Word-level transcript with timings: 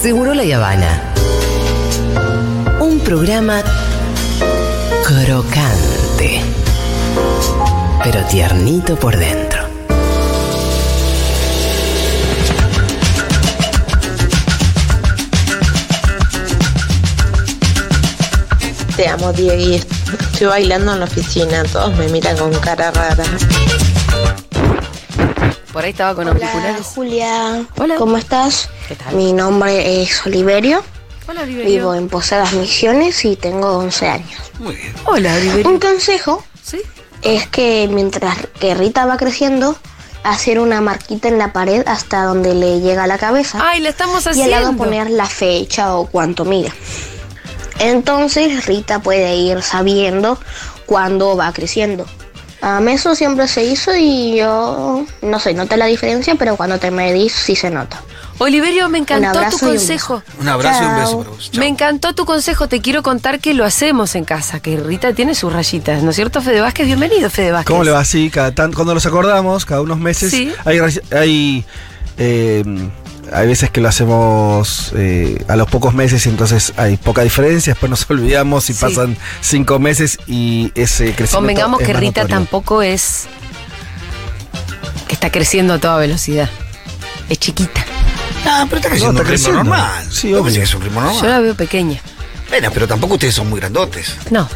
Seguro 0.00 0.32
la 0.32 0.42
Habana. 0.56 1.12
Un 2.80 3.00
programa 3.00 3.62
crocante, 5.04 6.40
pero 8.02 8.24
tiernito 8.24 8.96
por 8.96 9.14
dentro. 9.14 9.60
Te 18.96 19.06
amo, 19.06 19.34
Diego. 19.34 19.84
Estoy 20.32 20.46
bailando 20.46 20.94
en 20.94 21.00
la 21.00 21.04
oficina. 21.04 21.62
Todos 21.64 21.94
me 21.98 22.08
miran 22.08 22.38
con 22.38 22.54
cara 22.60 22.90
rara. 22.90 23.24
Por 25.74 25.84
ahí 25.84 25.90
estaba 25.90 26.14
con 26.14 26.26
Hola 26.26 26.32
auriculares. 26.32 26.86
Julia, 26.94 27.64
Hola. 27.76 27.96
¿cómo 27.96 28.16
estás? 28.16 28.70
¿Qué 28.90 28.96
tal? 28.96 29.14
Mi 29.14 29.32
nombre 29.32 30.02
es 30.02 30.26
Oliverio, 30.26 30.82
Hola, 31.28 31.44
vivo 31.44 31.60
Oliverio. 31.60 31.94
en 31.94 32.08
Posadas 32.08 32.54
Misiones 32.54 33.24
y 33.24 33.36
tengo 33.36 33.68
11 33.78 34.08
años. 34.08 34.40
Muy 34.58 34.74
bien. 34.74 34.92
Hola, 35.04 35.32
Oliverio. 35.36 35.68
Un 35.70 35.78
consejo 35.78 36.44
¿Sí? 36.60 36.80
es 37.22 37.46
que 37.46 37.88
mientras 37.88 38.36
que 38.58 38.74
Rita 38.74 39.06
va 39.06 39.16
creciendo, 39.16 39.76
hacer 40.24 40.58
una 40.58 40.80
marquita 40.80 41.28
en 41.28 41.38
la 41.38 41.52
pared 41.52 41.84
hasta 41.86 42.24
donde 42.24 42.52
le 42.56 42.80
llega 42.80 43.04
a 43.04 43.06
la 43.06 43.16
cabeza 43.16 43.60
Ay, 43.62 43.78
la 43.78 43.90
estamos 43.90 44.24
y 44.24 44.28
al 44.28 44.32
haciendo. 44.32 44.50
lado 44.56 44.76
poner 44.76 45.08
la 45.08 45.26
fecha 45.26 45.94
o 45.94 46.06
cuánto 46.06 46.44
mide. 46.44 46.72
Entonces 47.78 48.66
Rita 48.66 48.98
puede 48.98 49.36
ir 49.36 49.62
sabiendo 49.62 50.36
cuándo 50.86 51.36
va 51.36 51.52
creciendo. 51.52 52.06
A 52.60 52.80
mí 52.80 52.90
eso 52.90 53.14
siempre 53.14 53.46
se 53.46 53.62
hizo 53.62 53.94
y 53.96 54.34
yo 54.36 55.06
no 55.22 55.38
sé, 55.38 55.54
noté 55.54 55.76
la 55.76 55.86
diferencia, 55.86 56.34
pero 56.34 56.56
cuando 56.56 56.78
te 56.80 56.90
medís 56.90 57.32
sí 57.32 57.54
se 57.54 57.70
nota. 57.70 58.02
Oliverio, 58.42 58.88
me 58.88 58.96
encantó 58.98 59.38
tu 59.50 59.56
un 59.66 59.72
consejo. 59.72 60.22
Un 60.40 60.48
abrazo 60.48 60.82
y 60.82 60.86
un 60.86 60.96
beso 60.96 61.18
para 61.18 61.30
vos. 61.30 61.50
Chao. 61.50 61.60
Me 61.60 61.68
encantó 61.68 62.14
tu 62.14 62.24
consejo. 62.24 62.68
Te 62.68 62.80
quiero 62.80 63.02
contar 63.02 63.38
que 63.38 63.52
lo 63.52 63.66
hacemos 63.66 64.14
en 64.14 64.24
casa, 64.24 64.60
que 64.60 64.78
Rita 64.78 65.12
tiene 65.12 65.34
sus 65.34 65.52
rayitas, 65.52 66.02
¿no 66.02 66.08
es 66.10 66.16
cierto, 66.16 66.40
Fede 66.40 66.62
Vázquez? 66.62 66.86
Bienvenido, 66.86 67.28
Fede 67.28 67.52
Vázquez. 67.52 67.66
¿Cómo 67.66 67.84
le 67.84 67.90
va? 67.90 68.02
Sí, 68.04 68.30
cada 68.30 68.52
tan- 68.54 68.72
cuando 68.72 68.94
los 68.94 69.04
acordamos, 69.04 69.66
cada 69.66 69.82
unos 69.82 69.98
meses, 69.98 70.30
Sí. 70.30 70.50
hay, 70.64 70.78
hay, 71.14 71.64
eh, 72.16 72.64
hay 73.30 73.46
veces 73.46 73.68
que 73.70 73.82
lo 73.82 73.88
hacemos 73.90 74.92
eh, 74.96 75.44
a 75.46 75.56
los 75.56 75.68
pocos 75.68 75.92
meses 75.92 76.24
y 76.24 76.30
entonces 76.30 76.72
hay 76.78 76.96
poca 76.96 77.20
diferencia, 77.22 77.74
después 77.74 77.90
nos 77.90 78.04
olvidamos 78.10 78.70
y 78.70 78.72
Sí. 78.72 78.80
pasan 78.80 79.18
cinco 79.42 79.78
meses 79.78 80.18
y 80.26 80.72
ese 80.74 81.04
crecimiento 81.14 81.36
Convengamos 81.36 81.80
es 81.82 81.86
que 81.86 81.92
más 81.92 82.00
Rita 82.00 82.20
notorio. 82.22 82.36
tampoco 82.38 82.80
es. 82.82 83.26
está 85.10 85.30
creciendo 85.30 85.74
a 85.74 85.78
toda 85.78 85.98
velocidad. 85.98 86.48
Es 87.28 87.38
chiquita. 87.38 87.84
Ah, 88.46 88.66
pero 88.68 88.76
está 88.78 88.88
creciendo 88.88 88.90
No, 88.90 88.90
está 88.90 89.02
un 89.10 89.16
ritmo 89.16 89.24
creciendo. 89.26 89.64
normal. 89.64 90.06
Sí, 90.12 90.32
obvio. 90.34 90.52
que 90.54 90.62
es 90.62 90.74
un 90.74 90.82
ritmo 90.82 91.00
normal. 91.00 91.22
Yo 91.22 91.28
la 91.28 91.40
veo 91.40 91.54
pequeña. 91.54 92.00
Bueno, 92.50 92.68
pero 92.74 92.86
tampoco 92.86 93.14
ustedes 93.14 93.34
son 93.34 93.48
muy 93.48 93.60
grandotes. 93.60 94.16
No. 94.30 94.48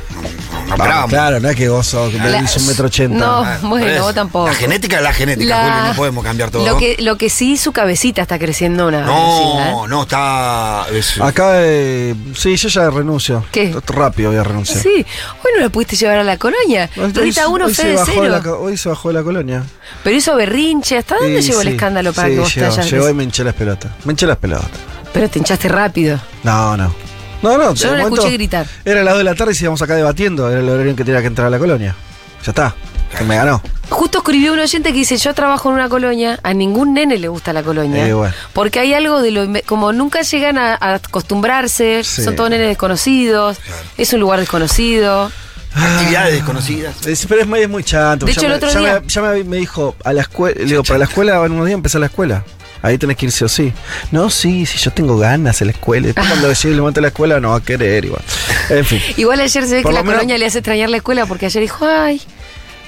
No, 0.69 0.77
no 0.79 1.07
claro, 1.09 1.41
no 1.41 1.49
es 1.51 1.57
que 1.57 1.69
vos 1.69 1.87
sos, 1.87 2.13
medís 2.15 2.57
un 2.57 2.67
metro 2.67 2.87
ochenta. 2.87 3.19
No, 3.19 3.45
Ah, 3.45 3.59
bueno, 3.63 3.87
¿ves? 3.87 4.01
vos 4.01 4.15
tampoco. 4.15 4.49
La 4.49 4.55
genética 4.55 4.97
es 4.97 5.03
la 5.03 5.13
genética, 5.13 5.57
La- 5.59 5.65
Julio, 5.75 5.89
no 5.91 5.95
podemos 5.95 6.25
cambiar 6.25 6.51
todo. 6.51 6.67
Lo 6.67 6.79
que, 6.79 6.97
lo 7.01 7.17
que 7.19 7.29
sí, 7.29 7.57
su 7.57 7.71
cabecita 7.73 8.23
está 8.23 8.39
creciendo 8.39 8.89
una 8.89 9.03
no, 9.03 9.87
no, 9.87 10.03
está. 10.03 10.87
es- 10.93 11.21
Acá, 11.21 11.51
eh, 11.65 12.15
sí, 12.37 12.57
yo 12.57 12.69
ya 12.69 12.89
renuncio. 12.91 13.45
¿Qué? 13.53 13.75
Rápido 13.87 14.31
voy 14.31 14.39
a 14.39 14.43
renunciar. 14.45 14.83
Sí, 14.83 14.89
hoy 15.45 15.51
no 15.57 15.61
la 15.61 15.69
pudiste 15.69 15.97
llevar 15.97 16.19
a 16.19 16.25
la 16.25 16.39
colonia. 16.39 16.89
Rita 16.97 17.47
hoy 17.47 17.55
1, 17.55 17.69
se 17.69 17.75
Fede 17.75 17.95
bajó 17.97 18.07
de 18.11 18.13
0. 18.15 18.29
la 18.29 18.41
co- 18.43 18.59
hoy 18.59 18.77
se 18.77 18.89
bajó 18.89 19.09
de 19.09 19.15
la 19.15 19.23
colonia. 19.23 19.63
Pero 20.03 20.17
hizo 20.17 20.35
berrinche. 20.35 20.97
¿Hasta 20.99 21.17
dónde 21.17 21.43
Sí, 21.43 21.49
llegó 21.49 21.61
el 21.61 21.69
escándalo 21.69 22.13
para 22.15 22.29
Sí, 22.29 22.35
que 22.35 22.41
vos 22.41 22.55
te 22.55 22.61
llegó, 22.61 22.73
hayas 22.73 22.91
llegó 22.91 23.11
y 23.11 23.15
me 23.15 23.25
hinché 23.25 23.45
las 23.45 23.55
pelotas. 23.55 23.93
Me 24.05 24.13
hinché 24.13 24.27
las 24.27 24.39
pelotas. 24.39 24.71
Pero 25.13 25.29
te 25.31 25.39
hinchaste 25.39 25.69
rápido. 25.69 26.19
No, 26.43 26.77
no. 26.77 27.04
No, 27.45 27.59
no. 27.59 27.75
Yo 27.75 27.91
no 27.91 27.97
la 27.97 28.03
escuché 28.05 28.31
gritar. 28.31 28.67
Era 28.85 29.03
las 29.05 29.15
2 29.15 29.19
de 29.19 29.25
la 29.25 29.35
tarde 29.35 29.53
y 29.59 29.63
íbamos 29.63 29.81
acá 29.83 29.95
debatiendo. 29.95 30.51
Era 30.51 30.61
el 30.61 30.69
horario 30.69 30.91
en 30.91 30.97
que 30.97 31.05
tenía 31.05 31.21
que 31.21 31.27
entrar 31.29 31.47
a 31.47 31.51
la 31.51 31.59
colonia. 31.59 31.95
Ya 32.45 32.51
está. 32.51 32.75
Que 33.17 33.23
me 33.25 33.37
ganó. 33.37 33.63
Justo 33.91 34.19
escribió 34.19 34.53
un 34.55 34.59
oyente 34.59 34.89
que 34.91 34.99
dice, 34.99 35.17
yo 35.19 35.35
trabajo 35.35 35.69
en 35.69 35.77
una 35.77 35.89
colonia, 35.89 36.41
a 36.43 36.53
ningún 36.53 36.95
nene 36.95 37.17
le 37.19 37.29
gusta 37.29 37.53
la 37.53 37.63
colonia. 37.63 38.09
Eh, 38.09 38.13
bueno. 38.15 38.35
Porque 38.53 38.81
hay 38.81 38.93
algo 38.95 39.23
de 39.23 39.31
lo... 39.31 39.47
Como 39.67 39.93
nunca 39.93 40.23
llegan 40.23 40.59
a, 40.59 40.75
a 40.75 40.95
acostumbrarse, 40.95 42.03
Sí. 42.03 42.25
son 42.25 42.35
todos 42.35 42.51
nenes 42.51 42.67
desconocidos, 42.69 43.59
es 43.97 44.13
un 44.13 44.21
lugar 44.21 44.41
desconocido. 44.41 45.31
Actividades 45.77 46.35
desconocidas. 46.35 47.07
Es- 47.07 47.27
pero 47.27 47.43
es 47.43 47.47
muy, 47.47 47.61
es 47.61 47.69
muy 47.69 47.85
chato. 47.85 48.27
De 48.27 48.33
Ya 48.33 48.41
hecho, 48.41 48.47
el 48.47 48.53
me- 48.53 48.57
otro 48.57 48.69
ya 48.71 48.79
día- 48.81 49.01
Me, 49.01 49.09
ya 49.09 49.23
me, 49.23 49.45
me 49.45 49.57
dijo, 49.59 49.95
a 50.05 50.13
la 50.13 50.23
escuela. 50.23 50.57
Le 50.59 50.65
digo, 50.67 50.83
para 50.83 50.99
la 50.99 51.05
escuela, 51.05 51.45
en 51.45 51.53
unos 51.53 51.67
días 51.67 51.75
empezar 51.77 52.01
la 52.01 52.07
escuela. 52.07 52.45
Ahí 52.85 52.99
tenés 52.99 53.17
que 53.17 53.25
ir 53.27 53.33
sí 53.33 53.45
o 53.45 53.49
sí. 53.49 53.73
No, 54.13 54.29
sí, 54.29 54.67
sí, 54.67 54.77
yo 54.79 54.91
tengo 54.93 55.17
ganas 55.17 55.61
en 55.63 55.69
la 55.69 55.73
escuela. 55.73 56.07
Después 56.09 56.27
cuando 56.29 56.53
llegue 56.53 56.75
el 56.75 56.81
momento 56.81 56.99
de 56.99 57.03
la 57.03 57.09
escuela 57.09 57.41
no 57.41 57.51
va 57.51 57.57
a 57.57 57.61
querer 57.63 58.05
igual. 58.05 58.23
En 58.69 58.85
fin. 58.85 59.01
Igual 59.17 59.41
ayer 59.41 59.67
se 59.67 59.77
ve 59.77 59.83
Por 59.83 59.93
que 59.93 59.95
la 59.95 60.03
menos- 60.03 60.17
colonia 60.17 60.37
le 60.37 60.45
hace 60.47 60.59
extrañar 60.59 60.91
la 60.91 60.99
escuela 60.99 61.25
porque 61.25 61.47
ayer 61.47 61.63
dijo, 61.63 61.87
ay, 61.89 62.21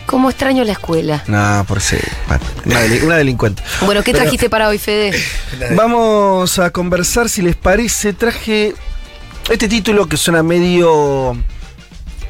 cómo 0.04 0.28
extraño 0.28 0.64
la 0.64 0.72
escuela. 0.72 1.24
No, 1.28 1.64
por 1.66 1.80
sí. 1.80 1.96
una, 2.66 2.80
deli- 2.82 3.02
una 3.04 3.16
delincuente. 3.16 3.62
Bueno, 3.86 4.02
¿qué 4.02 4.12
Pero- 4.12 4.24
trajiste 4.24 4.50
para 4.50 4.68
hoy, 4.68 4.76
Fede? 4.78 5.12
Vamos 5.74 6.58
a 6.58 6.68
conversar, 6.70 7.30
si 7.30 7.40
les 7.40 7.56
parece. 7.56 8.12
Traje 8.12 8.74
este 9.48 9.66
título 9.66 10.06
que 10.08 10.18
suena 10.18 10.42
medio. 10.42 11.36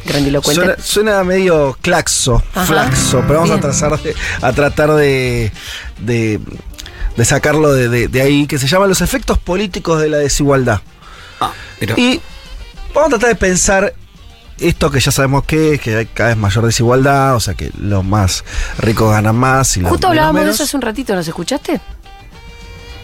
Grandilocuente. 0.05 0.63
Suena, 0.63 0.77
suena 0.81 1.25
medio 1.25 1.77
claxo, 1.83 2.41
Ajá. 2.55 2.65
flaxo, 2.65 3.25
pero 3.27 3.41
vamos 3.41 3.51
a 3.51 3.59
tratar 3.61 4.01
de, 4.01 4.15
a 4.41 4.53
tratar 4.53 4.93
de, 4.95 5.51
de, 5.99 6.39
de 7.17 7.25
sacarlo 7.25 7.73
de, 7.73 7.89
de- 7.89 8.09
de 8.09 8.21
ahí, 8.23 8.47
que 8.47 8.59
se 8.59 8.67
llama 8.67 8.87
Los 8.87 9.01
efectos 9.01 9.39
políticos 9.39 10.01
de 10.01 10.09
la 10.09 10.19
desigualdad. 10.19 10.81
Ah, 11.41 11.53
mira. 11.81 11.95
Y 11.99 12.21
vamos 12.95 13.09
a 13.09 13.11
tratar 13.11 13.29
de 13.31 13.35
pensar 13.37 13.95
esto 14.59 14.91
que 14.91 15.01
ya 15.01 15.11
sabemos 15.13 15.45
que 15.45 15.75
es, 15.75 15.81
que 15.81 15.97
hay 15.97 16.07
cada 16.07 16.31
vez 16.31 16.39
mayor 16.39 16.65
desigualdad, 16.65 17.37
o 17.37 17.41
sea 17.41 17.55
que 17.55 17.71
los 17.79 18.05
más 18.05 18.45
ricos 18.79 19.11
ganan 19.13 19.37
más 19.37 19.77
y 19.77 19.81
los 19.81 19.91
Justo 19.91 20.09
menos 20.09 20.19
hablábamos 20.23 20.45
de 20.47 20.51
eso 20.53 20.63
hace 20.63 20.77
un 20.77 20.83
ratito, 20.83 21.15
¿nos 21.15 21.29
escuchaste? 21.29 21.81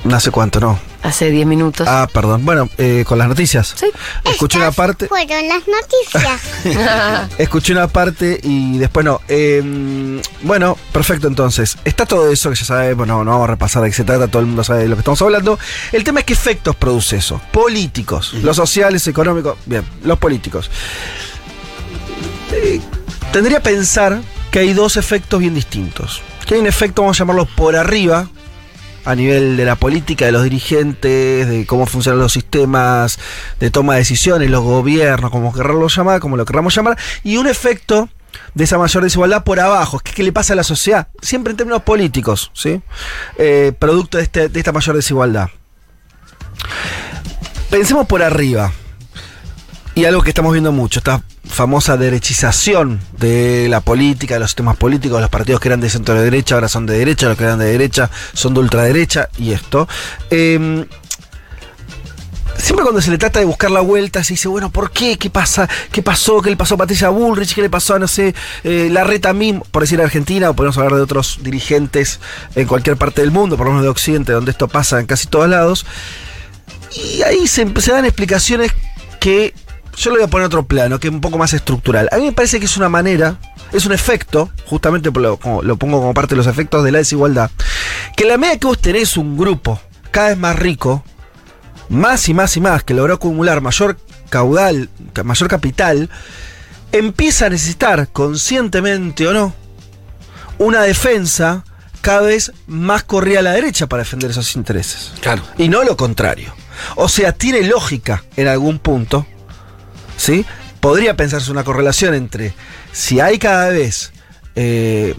No 0.05 0.19
sé 0.19 0.31
cuánto, 0.31 0.61
no. 0.61 0.79
Hace 1.03 1.31
10 1.31 1.47
minutos. 1.47 1.89
Ah, 1.89 2.09
perdón. 2.13 2.45
Bueno, 2.45 2.69
eh, 2.79 3.05
con 3.07 3.19
las 3.19 3.29
noticias. 3.29 3.75
Sí. 3.77 3.87
Escuché 4.25 4.59
una 4.59 4.71
parte. 4.71 5.09
Fueron 5.09 5.49
las 5.49 5.63
noticias. 5.67 7.29
Escuché 7.39 7.73
una 7.73 7.89
parte 7.89 8.39
y 8.43 8.79
después 8.79 9.05
no. 9.05 9.21
Eh, 9.29 10.21
bueno, 10.43 10.77
perfecto 10.93 11.27
entonces. 11.27 11.77
Está 11.85 12.07
todo 12.07 12.31
eso 12.31 12.51
que 12.51 12.57
ya 12.57 12.65
sabemos, 12.65 13.07
no, 13.07 13.25
no 13.25 13.33
vamos 13.33 13.49
a 13.49 13.53
repasar 13.53 13.83
de 13.83 13.91
qué 13.91 13.97
se 13.97 14.05
trata, 14.05 14.29
todo 14.29 14.41
el 14.41 14.47
mundo 14.47 14.63
sabe 14.63 14.83
de 14.83 14.89
lo 14.89 14.95
que 14.95 15.01
estamos 15.01 15.21
hablando. 15.23 15.59
El 15.91 16.05
tema 16.05 16.21
es 16.21 16.27
qué 16.27 16.35
efectos 16.35 16.77
produce 16.77 17.17
eso. 17.17 17.41
Políticos, 17.51 18.35
los 18.35 18.57
sociales, 18.57 19.07
económicos, 19.09 19.57
bien, 19.67 19.85
los 20.05 20.19
políticos. 20.19 20.71
Eh, 22.53 22.81
tendría 23.33 23.59
que 23.59 23.71
pensar 23.71 24.21
que 24.51 24.61
hay 24.61 24.73
dos 24.73 24.97
efectos 24.97 25.41
bien 25.41 25.55
distintos. 25.55 26.23
Que 26.47 26.55
hay 26.55 26.61
un 26.61 26.67
efecto, 26.67 27.03
vamos 27.03 27.17
a 27.17 27.21
llamarlo 27.21 27.47
por 27.47 27.75
arriba, 27.75 28.29
a 29.05 29.15
nivel 29.15 29.57
de 29.57 29.65
la 29.65 29.77
política, 29.77 30.27
de 30.27 30.33
los 30.33 30.45
dirigentes, 30.45 31.49
de 31.49 31.67
cómo 31.67 31.87
funcionan 31.87 32.21
los 32.21 32.33
sistemas 32.33 33.19
de 33.61 33.71
toma 33.71 33.95
de 33.95 34.01
decisiones, 34.01 34.51
los 34.51 34.63
gobiernos, 34.63 35.31
como 35.31 35.53
querramos 35.53 35.95
llamar, 35.97 36.21
como 36.21 36.37
lo 36.37 36.45
querramos 36.45 36.75
llamar, 36.75 36.97
y 37.25 37.37
un 37.37 37.47
efecto 37.47 38.09
de 38.55 38.65
esa 38.65 38.79
mayor 38.79 39.03
desigualdad 39.03 39.45
por 39.45 39.61
abajo, 39.61 39.99
que 39.99 40.13
qué 40.13 40.23
le 40.23 40.33
pasa 40.33 40.53
a 40.53 40.57
la 40.57 40.63
sociedad, 40.65 41.09
siempre 41.21 41.51
en 41.51 41.57
términos 41.57 41.83
políticos, 41.83 42.51
¿sí? 42.55 42.81
Eh, 43.39 43.73
producto 43.79 44.19
de, 44.19 44.25
este- 44.25 44.49
de 44.49 44.59
esta 44.59 44.73
mayor 44.73 44.97
desigualdad. 44.97 45.49
Pensemos 47.71 48.07
por 48.07 48.23
arriba. 48.23 48.73
Y 49.95 50.07
algo 50.07 50.23
que 50.23 50.31
estamos 50.31 50.53
viendo 50.53 50.73
mucho, 50.73 51.01
esta 51.01 51.23
famosa 51.45 51.99
derechización 51.99 52.99
de 53.19 53.67
la 53.69 53.83
política, 53.83 54.35
de 54.35 54.41
los 54.41 54.51
sistemas 54.51 54.77
políticos, 54.79 55.21
los 55.21 55.29
partidos 55.29 55.61
que 55.61 55.69
eran 55.69 55.81
de 55.83 55.91
centro 55.91 56.15
de 56.15 56.23
derecha 56.23 56.55
ahora 56.55 56.69
son 56.69 56.87
de 56.87 56.97
derecha, 56.97 57.29
los 57.29 57.37
que 57.37 57.45
eran 57.45 57.59
de 57.59 57.67
derecha 57.67 58.11
son 58.33 58.55
de 58.55 58.61
ultraderecha 58.61 59.29
y 59.37 59.53
esto. 59.53 59.87
Eh, 60.31 60.87
siempre 62.57 62.85
cuando 62.85 63.03
se 63.03 63.11
le 63.11 63.19
trata 63.19 63.39
de 63.41 63.45
buscar 63.45 63.71
la 63.71 63.83
vuelta, 63.83 64.25
se 64.25 64.33
dice, 64.33 64.49
bueno, 64.49 64.71
¿por 64.71 64.93
qué? 64.93 65.19
¿Qué 65.19 65.29
pasa? 65.29 65.69
¿Qué 65.91 66.03
pasó? 66.03 66.41
¿Qué 66.41 66.49
le 66.49 66.57
pasó 66.57 66.77
a 66.77 66.79
Patricia 66.79 67.11
Bullrich? 67.11 67.55
¿Qué 67.55 67.61
le 67.61 67.69
pasó 67.69 67.95
a, 67.95 67.99
no 67.99 68.09
sé, 68.09 68.35
eh, 68.65 68.89
Larreta 68.91 69.35
mismo? 69.35 69.67
Por 69.71 69.83
decir 69.83 70.01
Argentina, 70.01 70.49
o 70.49 70.55
podemos 70.55 70.79
hablar 70.79 70.95
de 70.95 71.03
otros 71.03 71.41
dirigentes 71.43 72.19
en 72.55 72.67
cualquier 72.67 72.97
parte 72.97 73.21
del 73.21 73.31
mundo, 73.31 73.59
por 73.59 73.67
lo 73.67 73.73
menos 73.73 73.85
de 73.85 73.91
Occidente, 73.91 74.33
donde 74.33 74.53
esto 74.53 74.69
pasa 74.69 75.01
en 75.01 75.07
casi 75.07 75.27
todos 75.27 75.51
lados. 75.51 75.85
Y 76.95 77.21
ahí 77.23 77.47
se 77.47 77.65
dan 77.65 78.07
explicaciones 78.07 78.73
que 79.21 79.55
yo 79.97 80.11
lo 80.11 80.17
voy 80.17 80.25
a 80.25 80.29
poner 80.29 80.47
otro 80.47 80.65
plano, 80.67 80.99
que 80.99 81.09
es 81.09 81.13
un 81.15 81.21
poco 81.21 81.39
más 81.39 81.53
estructural. 81.53 82.09
A 82.13 82.17
mí 82.17 82.25
me 82.25 82.33
parece 82.33 82.59
que 82.59 82.67
es 82.67 82.77
una 82.77 82.89
manera, 82.89 83.37
es 83.73 83.85
un 83.87 83.93
efecto, 83.93 84.51
justamente 84.67 85.11
lo, 85.11 85.37
como- 85.37 85.63
lo 85.63 85.77
pongo 85.77 86.01
como 86.01 86.15
parte 86.15 86.35
de 86.35 86.39
los 86.39 86.47
efectos 86.47 86.83
de 86.85 86.93
la 86.93 86.99
desigualdad, 86.99 87.51
que 88.17 88.25
la 88.25 88.37
medida 88.39 88.59
que 88.59 88.67
vos 88.67 88.79
tenés 88.81 89.17
un 89.17 89.37
grupo 89.37 89.81
cada 90.11 90.29
vez 90.31 90.39
más 90.39 90.59
rico, 90.59 91.05
más 91.89 92.29
y 92.29 92.35
más 92.35 92.57
y 92.57 92.61
más, 92.61 92.83
que 92.85 92.95
logró 92.95 93.15
acumular 93.15 93.61
mayor 93.61 93.99
caudal, 94.31 94.89
ca- 95.13 95.25
mayor 95.25 95.49
capital, 95.49 96.09
empieza 96.91 97.47
a 97.47 97.51
necesitar, 97.51 98.09
conscientemente 98.09 99.27
o 99.27 99.33
no, 99.33 99.55
una 100.59 100.83
defensa 100.83 101.65
cada 102.01 102.23
vez 102.23 102.53
más 102.67 103.05
corrida 103.05 103.41
a 103.41 103.43
la 103.43 103.53
derecha 103.53 103.87
para 103.87 104.03
defender 104.03 104.31
esos 104.31 104.57
intereses. 104.57 105.13
Claro. 105.21 105.43
Y 105.59 105.69
no 105.69 105.85
lo 105.85 105.97
contrario. 105.97 106.53
O 106.97 107.09
sea, 107.09 107.33
tiene 107.33 107.63
lógica 107.63 108.25
en 108.37 108.49
algún 108.49 108.79
punto, 108.79 109.27
¿sí? 110.23 110.47
Podría 110.79 111.17
pensarse 111.17 111.51
una 111.51 111.65
correlación 111.65 112.15
entre 112.15 112.55
si 112.93 113.19
hay 113.19 113.39
cada 113.41 113.71
vez 113.71 114.13
eh, 114.55 115.17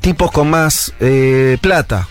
tipos 0.00 0.32
con 0.32 0.50
más 0.50 0.92
eh, 0.98 1.56
plata, 1.60 2.08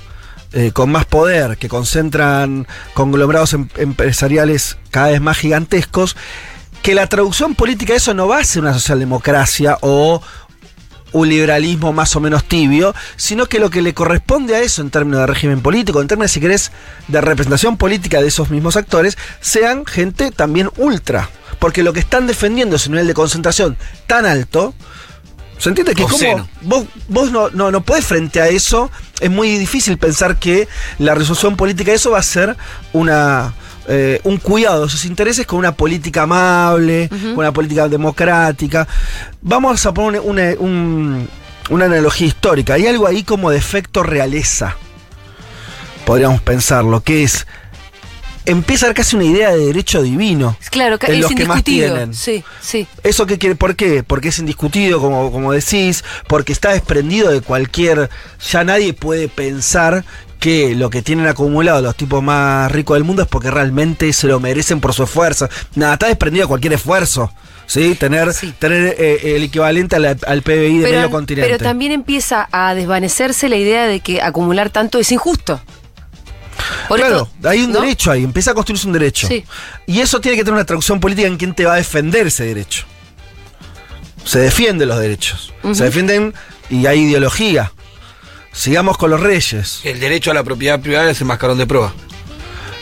eh, 0.53 0.71
con 0.71 0.89
más 0.89 1.05
poder, 1.05 1.57
que 1.57 1.67
concentran 1.67 2.65
conglomerados 2.93 3.53
em- 3.53 3.67
empresariales 3.75 4.77
cada 4.89 5.09
vez 5.09 5.19
más 5.19 5.37
gigantescos, 5.37 6.15
que 6.81 6.95
la 6.95 7.07
traducción 7.07 7.55
política 7.55 7.91
de 7.91 7.97
eso 7.97 8.13
no 8.13 8.27
va 8.27 8.39
a 8.39 8.43
ser 8.45 8.61
una 8.61 8.73
socialdemocracia 8.73 9.77
o 9.81 10.21
un 11.11 11.29
liberalismo 11.29 11.91
más 11.91 12.15
o 12.15 12.21
menos 12.21 12.45
tibio, 12.45 12.95
sino 13.17 13.47
que 13.47 13.59
lo 13.59 13.69
que 13.69 13.81
le 13.81 13.93
corresponde 13.93 14.55
a 14.55 14.61
eso 14.61 14.81
en 14.81 14.91
términos 14.91 15.19
de 15.21 15.27
régimen 15.27 15.61
político, 15.61 16.01
en 16.01 16.07
términos, 16.07 16.31
si 16.31 16.39
querés, 16.39 16.71
de 17.09 17.19
representación 17.19 17.77
política 17.77 18.21
de 18.21 18.29
esos 18.29 18.49
mismos 18.49 18.77
actores, 18.77 19.17
sean 19.41 19.85
gente 19.85 20.31
también 20.31 20.69
ultra. 20.77 21.29
Porque 21.63 21.81
lo 21.81 21.93
que 21.93 22.01
están 22.01 22.27
defendiendo 22.27 22.75
es 22.75 22.87
un 22.87 22.91
nivel 22.91 23.07
de 23.07 23.13
concentración 23.13 23.77
tan 24.05 24.25
alto. 24.25 24.73
¿Se 25.57 25.69
entiende? 25.69 25.95
Que 25.95 26.03
como 26.03 26.17
vos, 26.63 26.85
vos 27.07 27.31
no, 27.31 27.49
no, 27.51 27.71
no 27.71 27.79
podés 27.81 28.03
frente 28.05 28.41
a 28.41 28.49
eso, 28.49 28.91
es 29.21 29.31
muy 29.31 29.57
difícil 29.57 29.97
pensar 29.97 30.37
que 30.39 30.67
la 30.99 31.15
resolución 31.15 31.55
política 31.55 31.91
de 31.91 31.95
eso 31.95 32.11
va 32.11 32.19
a 32.19 32.23
ser 32.23 32.57
una, 32.91 33.53
eh, 33.87 34.19
un 34.25 34.39
cuidado 34.39 34.83
de 34.83 34.89
sus 34.89 35.05
intereses 35.05 35.47
con 35.47 35.59
una 35.59 35.71
política 35.71 36.23
amable, 36.23 37.07
con 37.07 37.37
una 37.37 37.53
política 37.53 37.87
democrática. 37.87 38.85
Vamos 39.41 39.85
a 39.85 39.93
poner 39.93 40.19
una, 40.19 40.49
un- 40.59 41.29
una 41.69 41.85
analogía 41.85 42.27
histórica. 42.27 42.73
Hay 42.73 42.87
algo 42.87 43.07
ahí 43.07 43.23
como 43.23 43.51
de 43.51 43.57
efecto 43.57 44.03
realeza. 44.03 44.75
Podríamos 46.05 46.41
pensarlo, 46.41 47.01
que 47.01 47.23
es. 47.23 47.47
Empieza 48.45 48.85
a 48.85 48.89
dar 48.89 48.95
casi 48.95 49.15
una 49.15 49.25
idea 49.25 49.51
de 49.51 49.65
derecho 49.67 50.01
divino. 50.01 50.57
Claro, 50.69 50.97
en 51.01 51.13
es 51.13 51.19
los 51.21 51.31
que 51.33 51.45
más 51.45 51.63
tienen. 51.63 52.13
Sí, 52.13 52.43
sí. 52.61 52.87
¿Eso 53.03 53.25
qué 53.25 53.37
quiere? 53.37 53.55
¿Por 53.55 53.75
qué? 53.75 54.03
Porque 54.03 54.29
es 54.29 54.39
indiscutido, 54.39 54.99
como, 54.99 55.31
como 55.31 55.53
decís, 55.53 56.03
porque 56.27 56.51
está 56.51 56.71
desprendido 56.73 57.31
de 57.31 57.41
cualquier. 57.41 58.09
Ya 58.51 58.63
nadie 58.63 58.93
puede 58.93 59.29
pensar 59.29 60.03
que 60.39 60.75
lo 60.75 60.89
que 60.89 61.01
tienen 61.01 61.27
acumulado 61.27 61.81
los 61.81 61.95
tipos 61.95 62.21
más 62.21 62.69
ricos 62.69 62.95
del 62.95 63.05
mundo 63.05 63.21
es 63.21 63.29
porque 63.29 63.49
realmente 63.49 64.11
se 64.11 64.27
lo 64.27 64.41
merecen 64.41 64.81
por 64.81 64.93
su 64.93 65.03
esfuerzo. 65.03 65.47
Nada, 65.75 65.93
está 65.93 66.07
desprendido 66.07 66.43
de 66.43 66.49
cualquier 66.49 66.73
esfuerzo. 66.73 67.31
¿Sí? 67.65 67.95
Tener, 67.95 68.33
Sí. 68.33 68.53
tener 68.59 68.93
eh, 68.99 69.35
el 69.37 69.43
equivalente 69.43 69.97
la- 69.97 70.17
al 70.27 70.41
PBI 70.41 70.79
de 70.79 70.91
medio 70.91 71.09
continente. 71.09 71.49
pero 71.49 71.63
también 71.63 71.93
empieza 71.93 72.49
a 72.51 72.75
desvanecerse 72.75 73.47
la 73.47 73.55
idea 73.55 73.87
de 73.87 74.01
que 74.01 74.21
acumular 74.21 74.69
tanto 74.69 74.99
es 74.99 75.13
injusto. 75.13 75.61
Por 76.87 76.99
claro, 76.99 77.29
esto, 77.35 77.49
hay 77.49 77.63
un 77.63 77.71
¿no? 77.71 77.81
derecho 77.81 78.11
ahí, 78.11 78.23
empieza 78.23 78.51
a 78.51 78.53
construirse 78.53 78.87
un 78.87 78.93
derecho. 78.93 79.27
Sí. 79.27 79.43
Y 79.87 79.99
eso 79.99 80.19
tiene 80.21 80.37
que 80.37 80.43
tener 80.43 80.55
una 80.55 80.65
traducción 80.65 80.99
política 80.99 81.27
en 81.27 81.37
quién 81.37 81.53
te 81.53 81.65
va 81.65 81.73
a 81.73 81.77
defender 81.77 82.27
ese 82.27 82.45
derecho. 82.45 82.85
Se 84.25 84.39
defienden 84.39 84.87
los 84.87 84.99
derechos. 84.99 85.53
Se 85.73 85.83
defienden 85.83 86.33
y 86.69 86.85
hay 86.85 87.01
ideología. 87.01 87.71
Sigamos 88.51 88.97
con 88.97 89.09
los 89.09 89.19
reyes. 89.19 89.81
El 89.83 89.99
derecho 89.99 90.31
a 90.31 90.33
la 90.33 90.43
propiedad 90.43 90.79
privada 90.79 91.09
es 91.11 91.19
el 91.19 91.27
mascarón 91.27 91.57
de 91.57 91.67
prueba. 91.67 91.93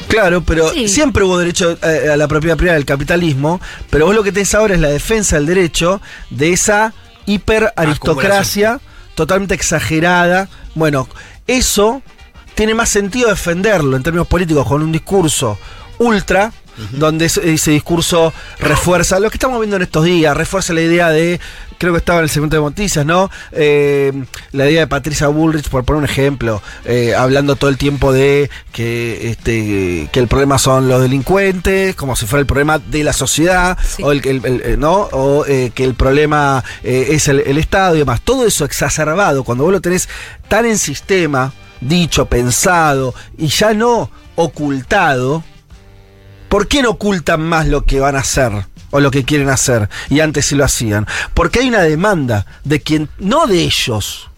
Claro, 0.07 0.41
pero 0.43 0.69
Sí. 0.73 0.87
siempre 0.89 1.23
hubo 1.23 1.37
derecho 1.39 1.77
eh, 1.81 2.09
a 2.11 2.17
la 2.17 2.27
propiedad 2.27 2.57
privada 2.57 2.75
del 2.75 2.85
capitalismo, 2.85 3.61
pero 3.89 4.05
vos 4.05 4.13
lo 4.13 4.23
que 4.23 4.31
tenés 4.33 4.53
ahora 4.53 4.73
es 4.75 4.81
la 4.81 4.89
defensa 4.89 5.37
del 5.37 5.45
derecho 5.45 6.01
de 6.29 6.51
esa 6.51 6.93
hiperaristocracia 7.25 8.79
totalmente 9.15 9.53
exagerada. 9.53 10.49
Bueno, 10.75 11.07
eso 11.47 12.01
tiene 12.55 12.73
más 12.75 12.89
sentido 12.89 13.29
defenderlo 13.29 13.95
en 13.97 14.03
términos 14.03 14.27
políticos 14.27 14.67
con 14.67 14.81
un 14.81 14.91
discurso 14.91 15.57
ultra, 15.97 16.51
donde 16.93 17.25
ese, 17.25 17.71
discurso 17.71 18.33
refuerza 18.59 19.19
lo 19.19 19.29
que 19.29 19.35
estamos 19.35 19.59
viendo 19.59 19.75
en 19.75 19.83
estos 19.83 20.03
días, 20.05 20.35
refuerza 20.35 20.73
la 20.73 20.81
idea 20.81 21.09
de, 21.09 21.39
creo 21.77 21.91
que 21.93 21.99
estaba 21.99 22.19
en 22.19 22.23
el 22.23 22.29
segmento 22.29 22.55
de 22.55 22.61
noticias, 22.63 23.05
¿no? 23.05 23.29
Eh, 23.51 24.11
la 24.51 24.67
idea 24.67 24.79
de 24.79 24.87
Patricia 24.87 25.27
Bullrich, 25.27 25.69
por 25.69 25.83
poner 25.83 25.99
un 25.99 26.05
ejemplo, 26.05 26.61
eh, 26.85 27.13
hablando 27.13 27.55
todo 27.55 27.69
el 27.69 27.77
tiempo 27.77 28.13
de 28.13 28.49
que, 28.71 29.29
este, 29.29 30.09
que 30.11 30.19
el 30.19 30.27
problema 30.27 30.57
son 30.57 30.87
los 30.87 31.01
delincuentes, 31.01 31.95
como 31.95 32.15
si 32.15 32.25
fuera 32.25 32.39
el 32.41 32.47
problema 32.47 32.79
de 32.79 33.03
la 33.03 33.13
sociedad, 33.13 33.77
Sí. 33.85 34.01
o 34.01 34.11
el, 34.11 34.25
el- 34.27 34.45
el- 34.45 34.61
eh, 34.61 34.75
¿no? 34.77 34.93
O 35.11 35.45
eh, 35.45 35.71
que 35.75 35.83
el 35.83 35.93
problema 35.93 36.63
eh, 36.83 37.09
es 37.11 37.27
el, 37.27 37.41
el 37.41 37.57
Estado 37.59 37.95
y 37.95 37.99
demás. 37.99 38.21
Todo 38.21 38.47
eso 38.47 38.65
exacerbado, 38.65 39.43
cuando 39.43 39.65
vos 39.65 39.73
lo 39.73 39.81
tenés 39.81 40.09
tan 40.47 40.65
en 40.65 40.79
sistema, 40.79 41.53
dicho, 41.81 42.27
pensado, 42.27 43.13
y 43.37 43.47
ya 43.47 43.73
no 43.73 44.09
ocultado, 44.35 45.43
¿Por 46.51 46.67
qué 46.67 46.81
no 46.81 46.89
ocultan 46.89 47.41
más 47.43 47.65
lo 47.65 47.85
que 47.85 48.01
van 48.01 48.17
a 48.17 48.19
hacer? 48.19 48.51
O 48.89 48.99
lo 48.99 49.09
que 49.09 49.23
quieren 49.23 49.47
hacer. 49.47 49.87
Y 50.09 50.19
antes 50.19 50.47
sí 50.47 50.55
lo 50.55 50.65
hacían. 50.65 51.07
Porque 51.33 51.59
hay 51.59 51.69
una 51.69 51.79
demanda 51.79 52.45
de 52.65 52.81
quien, 52.81 53.07
no 53.19 53.47
de 53.47 53.61
ellos, 53.61 54.29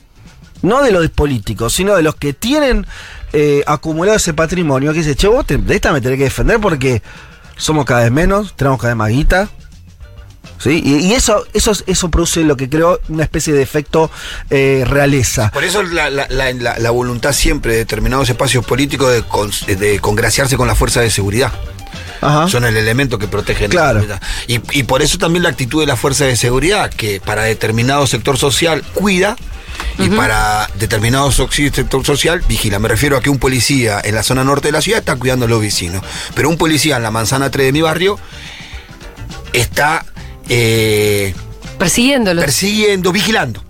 no 0.61 0.83
de 0.83 0.91
los 0.91 1.09
políticos, 1.09 1.73
sino 1.73 1.95
de 1.95 2.03
los 2.03 2.13
que 2.13 2.33
tienen 2.33 2.85
eh, 3.33 3.63
acumulado 3.65 4.15
ese 4.15 4.35
patrimonio, 4.35 4.91
que 4.91 4.99
dice, 4.99 5.15
che, 5.15 5.27
vos 5.27 5.47
de 5.47 5.59
esta 5.73 5.91
me 5.91 6.01
tenés 6.01 6.19
que 6.19 6.25
defender 6.25 6.59
porque 6.59 7.01
somos 7.57 7.83
cada 7.83 8.01
vez 8.01 8.11
menos, 8.11 8.55
tenemos 8.55 8.79
cada 8.79 8.93
vez 8.93 8.97
más 8.97 9.09
guita. 9.09 9.49
¿Sí? 10.59 10.81
Y, 10.83 10.95
y 11.07 11.13
eso, 11.13 11.45
eso, 11.53 11.71
eso 11.87 12.09
produce 12.09 12.41
lo 12.43 12.55
que 12.55 12.69
creo 12.69 12.99
una 13.09 13.23
especie 13.23 13.53
de 13.53 13.61
efecto 13.61 14.09
eh, 14.49 14.83
realeza. 14.87 15.51
Por 15.51 15.63
eso 15.63 15.83
la, 15.83 16.09
la- 16.09 16.27
la- 16.29 16.53
la- 16.53 16.77
la 16.79 16.91
voluntad 16.91 17.33
siempre 17.33 17.73
de 17.73 17.77
determinados 17.79 18.29
espacios 18.29 18.65
políticos 18.65 19.11
de, 19.67 19.75
de 19.75 19.99
congraciarse 19.99 20.55
con 20.55 20.67
la 20.67 20.75
fuerza 20.75 21.01
de 21.01 21.09
seguridad. 21.11 21.51
Ajá. 22.21 22.47
Son 22.47 22.63
el 22.63 22.77
elemento 22.77 23.19
que 23.19 23.27
protege 23.27 23.63
la 23.63 23.69
Claro. 23.69 23.99
seguridad. 24.01 24.21
Y, 24.47 24.61
y 24.79 24.83
por 24.83 25.01
eso 25.01 25.17
también 25.17 25.43
la 25.43 25.49
actitud 25.49 25.81
de 25.81 25.87
la 25.87 25.97
fuerza 25.97 26.23
de 26.25 26.37
seguridad, 26.37 26.89
que 26.89 27.19
para 27.19 27.43
determinado 27.43 28.07
sector 28.07 28.37
social 28.37 28.81
cuida 28.93 29.35
y 29.97 30.07
para 30.09 30.69
determinado 30.79 31.29
sector 31.33 32.05
social 32.05 32.41
vigila. 32.47 32.79
Me 32.79 32.87
refiero 32.87 33.17
a 33.17 33.21
que 33.21 33.29
un 33.29 33.39
policía 33.39 33.99
en 34.01 34.15
la 34.15 34.23
zona 34.23 34.45
norte 34.45 34.69
de 34.69 34.71
la 34.71 34.81
ciudad 34.81 34.99
está 34.99 35.17
cuidando 35.17 35.45
a 35.45 35.49
los 35.49 35.59
vecinos, 35.59 36.01
pero 36.35 36.47
un 36.47 36.57
policía 36.57 36.95
en 36.95 37.03
la 37.03 37.11
manzana 37.11 37.51
3 37.51 37.65
de 37.67 37.71
mi 37.73 37.81
barrio 37.81 38.17
está 39.51 40.05
eh, 40.49 41.33
Persiguiéndolo. 41.77 42.41
persiguiendo, 42.41 43.11
vigilando. 43.11 43.63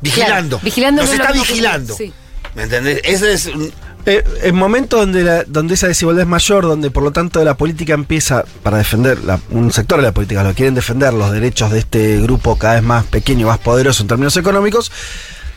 Vigilando. 0.00 0.58
Claro, 0.58 0.60
vigilando 0.62 1.02
Nos 1.02 1.12
está 1.12 1.32
vigilando. 1.32 1.94
sí. 1.96 2.12
¿Me 2.54 2.64
entendés? 2.64 3.00
Ese 3.04 3.32
es 3.32 3.46
un- 3.46 3.72
Eh, 4.04 4.24
en 4.42 4.56
momentos 4.56 4.98
donde, 4.98 5.22
la- 5.22 5.44
donde 5.44 5.74
esa 5.74 5.86
desigualdad 5.86 6.22
es 6.22 6.28
mayor, 6.28 6.64
donde 6.64 6.90
por 6.90 7.04
lo 7.04 7.12
tanto 7.12 7.44
la 7.44 7.56
política 7.56 7.94
empieza, 7.94 8.44
para 8.64 8.78
defender, 8.78 9.22
la- 9.22 9.38
un 9.50 9.70
sector 9.72 9.98
de 10.00 10.02
la 10.08 10.12
política 10.12 10.42
lo 10.42 10.54
quieren 10.54 10.74
defender 10.74 11.12
los 11.14 11.30
derechos 11.30 11.70
de 11.70 11.78
este 11.78 12.20
grupo 12.20 12.58
cada 12.58 12.74
vez 12.74 12.82
más 12.82 13.04
pequeño 13.04 13.42
y 13.42 13.44
más 13.44 13.58
poderoso 13.58 14.02
en 14.02 14.08
términos 14.08 14.36
económicos, 14.36 14.90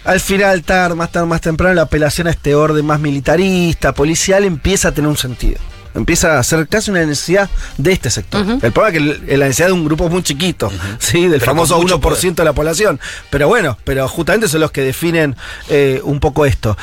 al 0.03 0.19
final, 0.19 0.61
tarde, 0.61 0.93
más 0.93 1.11
tarde, 1.11 1.25
más 1.25 1.41
temprano, 1.41 1.73
la 1.73 1.81
apelación 1.81 2.27
a 2.27 2.29
este 2.29 2.53
orden 2.53 2.85
más 2.85 2.99
militarista, 2.99 3.93
policial, 3.95 4.43
empieza 4.43 4.89
a 4.89 4.91
tener 4.91 5.09
un 5.09 5.17
sentido. 5.17 5.57
Empieza 5.95 6.37
a 6.37 6.43
ser 6.43 6.67
casi 6.67 6.91
una 6.91 7.03
necesidad 7.05 7.49
de 7.77 7.91
este 7.93 8.09
sector. 8.09 8.45
El 8.61 8.71
problema 8.71 8.87
es 8.89 8.91
que 8.93 9.31
el- 9.31 9.39
la 9.39 9.45
necesidad 9.45 9.67
de 9.67 9.73
un 9.73 9.85
grupo 9.85 10.09
muy 10.09 10.21
chiquito, 10.23 10.71
¿sí? 10.99 11.21
del 11.23 11.39
Pero 11.39 11.45
famoso 11.45 11.75
con 11.75 11.83
mucho 11.83 11.99
1% 11.99 12.35
de 12.35 12.43
la 12.43 12.53
población. 12.53 12.99
Pero 13.29 13.47
bueno, 13.47 13.77
pero 13.83 14.07
justamente 14.07 14.47
son 14.47 14.61
los 14.61 14.71
que 14.71 14.81
definen 14.81 15.35
eh, 15.69 16.01
un 16.03 16.19
poco 16.19 16.45
esto 16.45 16.77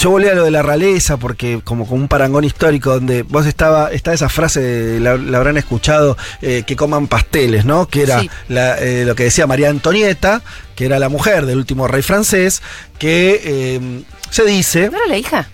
yo 0.00 0.10
volví 0.10 0.28
a 0.28 0.34
lo 0.34 0.44
de 0.44 0.50
la 0.50 0.62
realeza 0.62 1.16
porque 1.16 1.60
como 1.62 1.86
con 1.86 2.00
un 2.00 2.08
parangón 2.08 2.44
histórico 2.44 2.90
donde 2.94 3.22
vos 3.22 3.44
estaba 3.46 3.90
está 3.92 4.12
esa 4.14 4.28
frase 4.28 4.98
la, 5.00 5.16
la 5.16 5.38
habrán 5.38 5.56
escuchado 5.56 6.16
eh, 6.42 6.62
que 6.66 6.76
coman 6.76 7.06
pasteles 7.06 7.64
no 7.64 7.86
que 7.88 8.02
era 8.02 8.20
Sí. 8.20 8.30
la, 8.48 8.78
eh, 8.78 9.04
lo 9.04 9.14
que 9.14 9.24
decía 9.24 9.46
María 9.46 9.68
Antonieta 9.68 10.42
que 10.74 10.86
era 10.86 10.98
la 10.98 11.08
mujer 11.08 11.44
del 11.46 11.58
último 11.58 11.86
rey 11.88 12.02
francés 12.02 12.62
que 12.98 13.40
eh, 13.44 14.02
se 14.30 14.44
dice 14.44 14.90
¿No 14.90 14.96
era 14.98 15.06
la 15.08 15.18
hija? 15.18 15.48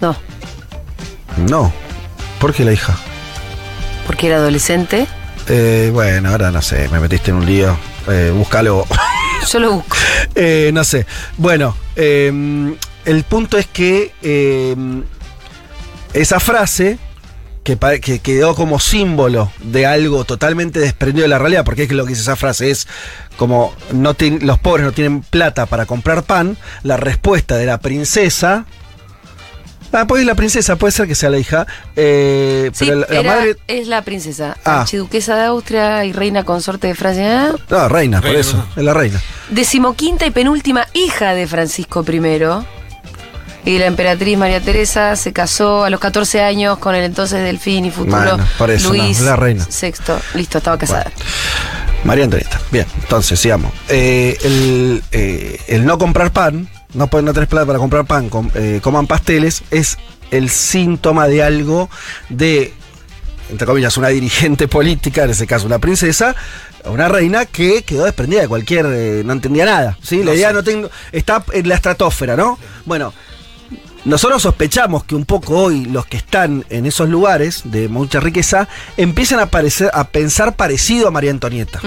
No, 0.00 0.16
no 1.38 1.72
¿por 2.40 2.54
qué 2.54 2.64
la 2.64 2.72
hija? 2.72 2.96
porque 4.06 4.28
era 4.28 4.36
adolescente. 4.36 5.06
Eh, 5.48 5.90
bueno 5.92 6.30
ahora 6.30 6.50
no 6.50 6.62
sé 6.62 6.88
me 6.90 6.98
metiste 7.00 7.30
en 7.30 7.36
un 7.38 7.46
lío 7.46 7.76
eh, 8.08 8.32
búscalo 8.34 8.86
Yo 9.50 9.58
lo 9.60 9.72
busco. 9.72 9.96
Eh, 10.34 10.70
no 10.74 10.84
sé. 10.84 11.06
Bueno, 11.36 11.76
eh, 11.96 12.32
el 13.04 13.24
punto 13.24 13.56
es 13.58 13.66
que 13.66 14.12
eh, 14.22 14.76
esa 16.12 16.38
frase, 16.40 16.98
que, 17.64 17.76
quedó 18.20 18.54
como 18.54 18.78
símbolo 18.80 19.50
de 19.60 19.86
algo 19.86 20.24
totalmente 20.24 20.80
desprendido 20.80 21.22
de 21.22 21.28
la 21.28 21.38
realidad, 21.38 21.64
porque 21.64 21.82
es 21.84 21.88
que 21.88 21.94
lo 21.94 22.04
que 22.04 22.10
dice 22.10 22.22
esa 22.22 22.36
frase 22.36 22.70
es 22.70 22.86
como 23.36 23.74
no 23.92 24.14
ten- 24.14 24.40
los 24.46 24.58
pobres 24.58 24.84
no 24.84 24.92
tienen 24.92 25.22
plata 25.22 25.66
para 25.66 25.86
comprar 25.86 26.22
pan, 26.24 26.56
la 26.82 26.96
respuesta 26.96 27.56
de 27.56 27.66
la 27.66 27.78
princesa. 27.78 28.64
Ah, 29.92 30.06
pues 30.06 30.24
la 30.26 30.34
princesa, 30.34 30.76
puede 30.76 30.92
ser 30.92 31.06
que 31.08 31.14
sea 31.14 31.30
la 31.30 31.38
hija. 31.38 31.66
eh, 31.96 32.70
Sí, 32.74 32.84
pero 32.86 33.00
la, 33.00 33.06
la 33.08 33.20
era- 33.20 33.34
madre. 33.36 33.56
es 33.66 33.86
la 33.88 34.02
princesa, 34.02 34.56
Ah. 34.64 34.82
archiduquesa 34.82 35.36
de 35.36 35.44
Austria 35.46 36.04
y 36.04 36.12
reina 36.12 36.44
consorte 36.44 36.88
de 36.88 36.94
Francia. 36.94 37.52
No, 37.70 37.88
reina, 37.88 38.18
por 38.20 38.26
Reina, 38.26 38.40
eso. 38.40 38.56
no. 38.58 38.66
Es 38.76 38.84
la 38.84 38.94
reina. 38.94 39.20
Decimoquinta 39.50 40.26
y 40.26 40.30
penúltima 40.30 40.86
hija 40.92 41.34
de 41.34 41.46
Francisco 41.46 42.04
I. 42.06 42.20
Y 43.64 43.78
la 43.78 43.86
emperatriz 43.86 44.38
María 44.38 44.60
Teresa 44.60 45.14
se 45.16 45.32
casó 45.32 45.84
a 45.84 45.90
los 45.90 46.00
14 46.00 46.42
años 46.42 46.78
con 46.78 46.94
el 46.94 47.04
entonces 47.04 47.42
delfín 47.42 47.84
y 47.84 47.90
futuro 47.90 48.16
Bueno, 48.16 48.46
por 48.56 48.70
eso, 48.70 48.90
Luis 48.90 49.20
no, 49.20 49.26
la 49.26 49.36
reina. 49.36 49.66
VI. 49.68 49.92
Listo, 50.34 50.58
estaba 50.58 50.78
casada. 50.78 51.10
María 52.04 52.24
Antonieta. 52.24 52.60
Bien, 52.70 52.86
entonces, 53.02 53.38
sigamos. 53.40 53.72
Eh, 53.88 54.36
el, 54.42 55.02
eh, 55.12 55.60
el 55.66 55.84
no 55.84 55.98
comprar 55.98 56.30
pan, 56.32 56.68
no, 56.94 57.06
pueden 57.08 57.26
no 57.26 57.32
tener 57.34 57.48
plata 57.48 57.66
para 57.66 57.78
comprar 57.78 58.04
pan, 58.06 58.28
com- 58.28 58.50
eh, 58.54 58.80
coman 58.82 59.06
pasteles, 59.06 59.62
es 59.70 59.98
el 60.30 60.48
síntoma 60.50 61.26
de 61.28 61.42
algo 61.42 61.88
de, 62.28 62.72
entre 63.50 63.66
comillas, 63.66 63.96
una 63.96 64.08
dirigente 64.08 64.68
política, 64.68 65.24
en 65.24 65.30
ese 65.30 65.46
caso 65.46 65.66
una 65.66 65.78
princesa, 65.78 66.34
una 66.84 67.08
reina 67.08 67.44
que 67.46 67.82
quedó 67.82 68.04
desprendida 68.04 68.40
de 68.42 68.48
cualquier, 68.48 68.86
eh, 68.88 69.22
no 69.24 69.32
entendía 69.32 69.64
nada. 69.64 69.98
¿sí? 70.02 70.18
La 70.18 70.26
No 70.26 70.34
idea 70.34 70.48
sé. 70.48 70.54
no 70.54 70.62
tengo, 70.64 70.90
está 71.12 71.44
en 71.52 71.68
la 71.68 71.74
estratosfera, 71.74 72.36
¿no? 72.36 72.58
Bueno, 72.86 73.12
nosotros 74.04 74.40
sospechamos 74.42 75.04
que 75.04 75.14
un 75.14 75.24
poco 75.26 75.58
hoy 75.58 75.84
los 75.84 76.06
que 76.06 76.16
están 76.16 76.64
en 76.70 76.86
esos 76.86 77.08
lugares 77.10 77.62
de 77.64 77.88
mucha 77.88 78.20
riqueza 78.20 78.68
empiezan 78.96 79.40
a, 79.40 79.46
parecer, 79.46 79.90
a 79.92 80.04
pensar 80.04 80.54
parecido 80.56 81.08
a 81.08 81.10
María 81.10 81.30
Antonieta. 81.32 81.80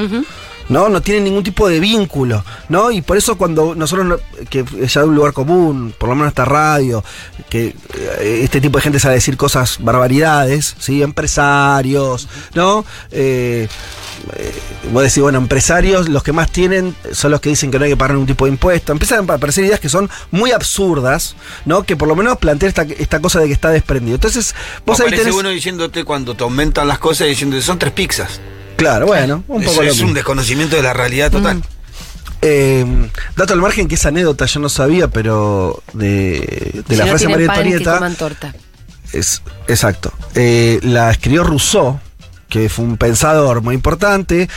¿No? 0.71 0.87
No 0.87 1.01
tienen 1.01 1.25
ningún 1.25 1.43
tipo 1.43 1.67
de 1.67 1.81
vínculo, 1.81 2.45
¿no? 2.69 2.91
Y 2.91 3.01
por 3.01 3.17
eso 3.17 3.37
cuando 3.37 3.75
nosotros, 3.75 4.07
no- 4.07 4.17
que 4.49 4.63
es 4.79 4.93
ya 4.93 5.01
de 5.01 5.07
un 5.07 5.15
lugar 5.15 5.33
común, 5.33 5.93
por 5.97 6.07
lo 6.07 6.15
menos 6.15 6.29
esta 6.29 6.45
radio, 6.45 7.03
que 7.49 7.75
eh, 7.93 8.39
este 8.43 8.61
tipo 8.61 8.77
de 8.77 8.83
gente 8.83 8.97
sabe 8.99 9.15
decir 9.15 9.35
cosas, 9.35 9.77
barbaridades, 9.81 10.73
¿sí? 10.79 11.01
Empresarios, 11.03 12.29
¿no? 12.55 12.85
Eh, 13.11 13.67
eh, 14.37 14.53
vos 14.93 15.03
decís, 15.03 15.21
bueno, 15.21 15.39
empresarios, 15.39 16.07
los 16.07 16.23
que 16.23 16.31
más 16.31 16.49
tienen 16.49 16.95
son 17.11 17.31
los 17.31 17.41
que 17.41 17.49
dicen 17.49 17.69
que 17.69 17.77
no 17.77 17.83
hay 17.83 17.91
que 17.91 17.97
pagar 17.97 18.13
ningún 18.13 18.27
tipo 18.27 18.45
de 18.45 18.51
impuesto. 18.51 18.93
Empiezan 18.93 19.29
a 19.29 19.33
aparecer 19.33 19.65
ideas 19.65 19.79
que 19.81 19.89
son 19.89 20.09
muy 20.31 20.51
absurdas, 20.53 21.35
¿no? 21.65 21.83
Que 21.83 21.97
por 21.97 22.07
lo 22.07 22.15
menos 22.15 22.37
plantean 22.37 22.69
esta, 22.69 22.83
esta 22.83 23.19
cosa 23.19 23.41
de 23.41 23.47
que 23.47 23.53
está 23.53 23.71
desprendido. 23.71 24.15
Entonces, 24.15 24.55
vos 24.85 24.99
ahí 25.01 25.07
Aparece 25.07 25.23
tenés... 25.25 25.37
uno 25.37 25.49
diciéndote 25.49 26.05
cuando 26.05 26.33
te 26.35 26.43
aumentan 26.43 26.87
las 26.87 26.99
cosas 26.99 27.27
diciendo 27.27 27.59
son 27.61 27.77
tres 27.77 27.91
pizzas. 27.91 28.39
Claro, 28.81 29.05
bueno, 29.05 29.43
un 29.47 29.61
Eso 29.61 29.69
poco 29.71 29.83
lo 29.83 29.89
es 29.89 29.95
mismo. 29.95 30.07
un 30.09 30.13
desconocimiento 30.15 30.75
de 30.75 30.81
la 30.81 30.93
realidad 30.93 31.29
total. 31.31 31.57
Mm. 31.57 31.63
Eh, 32.41 33.09
dato 33.35 33.53
al 33.53 33.59
margen 33.61 33.88
que 33.88 33.93
esa 33.93 34.09
anécdota 34.09 34.45
yo 34.47 34.59
no 34.59 34.69
sabía, 34.69 35.07
pero 35.07 35.83
de, 35.93 36.81
de 36.88 36.95
Si 36.95 36.95
la 36.95 37.05
no 37.05 37.09
frase 37.11 37.27
María 37.27 37.47
Antonieta. 37.51 38.09
torta. 38.17 38.55
Es, 39.13 39.43
exacto. 39.67 40.11
Eh, 40.33 40.79
la 40.81 41.11
escribió 41.11 41.43
Rousseau, 41.43 42.00
que 42.50 42.69
fue 42.69 42.83
un 42.85 42.97
pensador 42.97 43.61
muy 43.61 43.75
importante, 43.75 44.50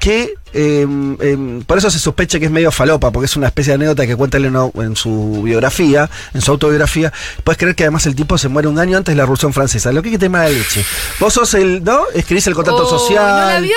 que 0.00 0.34
eh, 0.52 0.86
eh, 1.20 1.62
por 1.66 1.78
eso 1.78 1.90
se 1.90 1.98
sospecha 2.00 2.40
que 2.40 2.46
es 2.46 2.50
medio 2.50 2.72
falopa, 2.72 3.12
porque 3.12 3.26
es 3.26 3.36
una 3.36 3.46
especie 3.46 3.70
de 3.70 3.74
anécdota 3.76 4.06
que 4.06 4.16
cuenta 4.16 4.38
él 4.38 4.46
en, 4.46 4.96
su 4.96 5.42
biografía, 5.44 6.10
en 6.34 6.40
su 6.40 6.50
autobiografía. 6.50 7.12
Puedes 7.44 7.58
creer 7.58 7.76
que 7.76 7.84
además 7.84 8.06
el 8.06 8.16
tipo 8.16 8.36
se 8.38 8.48
muere 8.48 8.66
un 8.66 8.78
año 8.78 8.96
antes 8.96 9.12
de 9.12 9.16
la 9.16 9.22
Revolución 9.22 9.52
Francesa. 9.52 9.92
Lo 9.92 10.02
que 10.02 10.10
que 10.10 10.18
tener 10.18 10.30
mala 10.30 10.48
leche. 10.48 10.84
Vos 11.20 11.34
sos 11.34 11.54
el, 11.54 11.84
¿no? 11.84 12.00
Escribís 12.14 12.46
el 12.48 12.54
contrato 12.54 12.84
Oh, 12.84 12.98
social. 12.98 13.22
¿No 13.46 13.52
la 13.52 13.60
vio? 13.60 13.76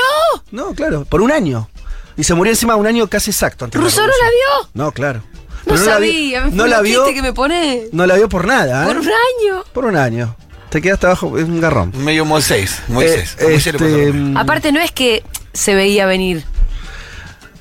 No, 0.51 0.74
claro, 0.74 1.06
por 1.06 1.22
un 1.22 1.32
año. 1.32 1.70
Y 2.18 2.24
se 2.24 2.34
murió 2.34 2.51
encima 2.51 2.75
un 2.75 2.88
año 2.88 3.08
casi 3.08 3.30
exacto. 3.32 3.65
antes 3.65 3.80
de 3.80 3.84
¿Rousseau 3.84 4.06
no 4.08 4.13
la 4.13 4.30
vio? 4.30 4.70
No, 4.74 4.92
claro. 4.92 5.22
No, 5.65 5.74
Pero 5.75 5.86
la 5.86 6.00
vi- 6.00 6.32
sabía. 6.34 6.48
no 6.51 6.68
la 6.68 6.82
vio. 6.82 7.06
que 7.06 7.22
me 7.22 7.34
pone 7.34 7.84
No 7.92 8.06
la 8.06 8.15
vio 8.15 8.27
por 8.30 8.46
nada, 8.48 8.84
¿eh? 8.84 8.88
por 8.88 8.98
un 8.98 9.08
año. 9.08 9.63
Por 9.74 9.86
un 9.86 9.96
año. 9.96 10.36
Te 10.70 10.82
quedaste 10.82 11.06
abajo, 11.06 11.38
es 11.38 11.44
un 11.44 11.62
garrón. 11.62 11.94
Medio 11.98 12.25
Moisés. 12.25 12.80
Moisés. 12.88 13.38
Eh, 13.39 13.53
este. 13.56 14.12
Aparte, 14.36 14.72
no 14.72 14.80
es 14.82 14.92
que 14.92 15.24
se 15.53 15.75
veía 15.75 16.05
venir. 16.05 16.43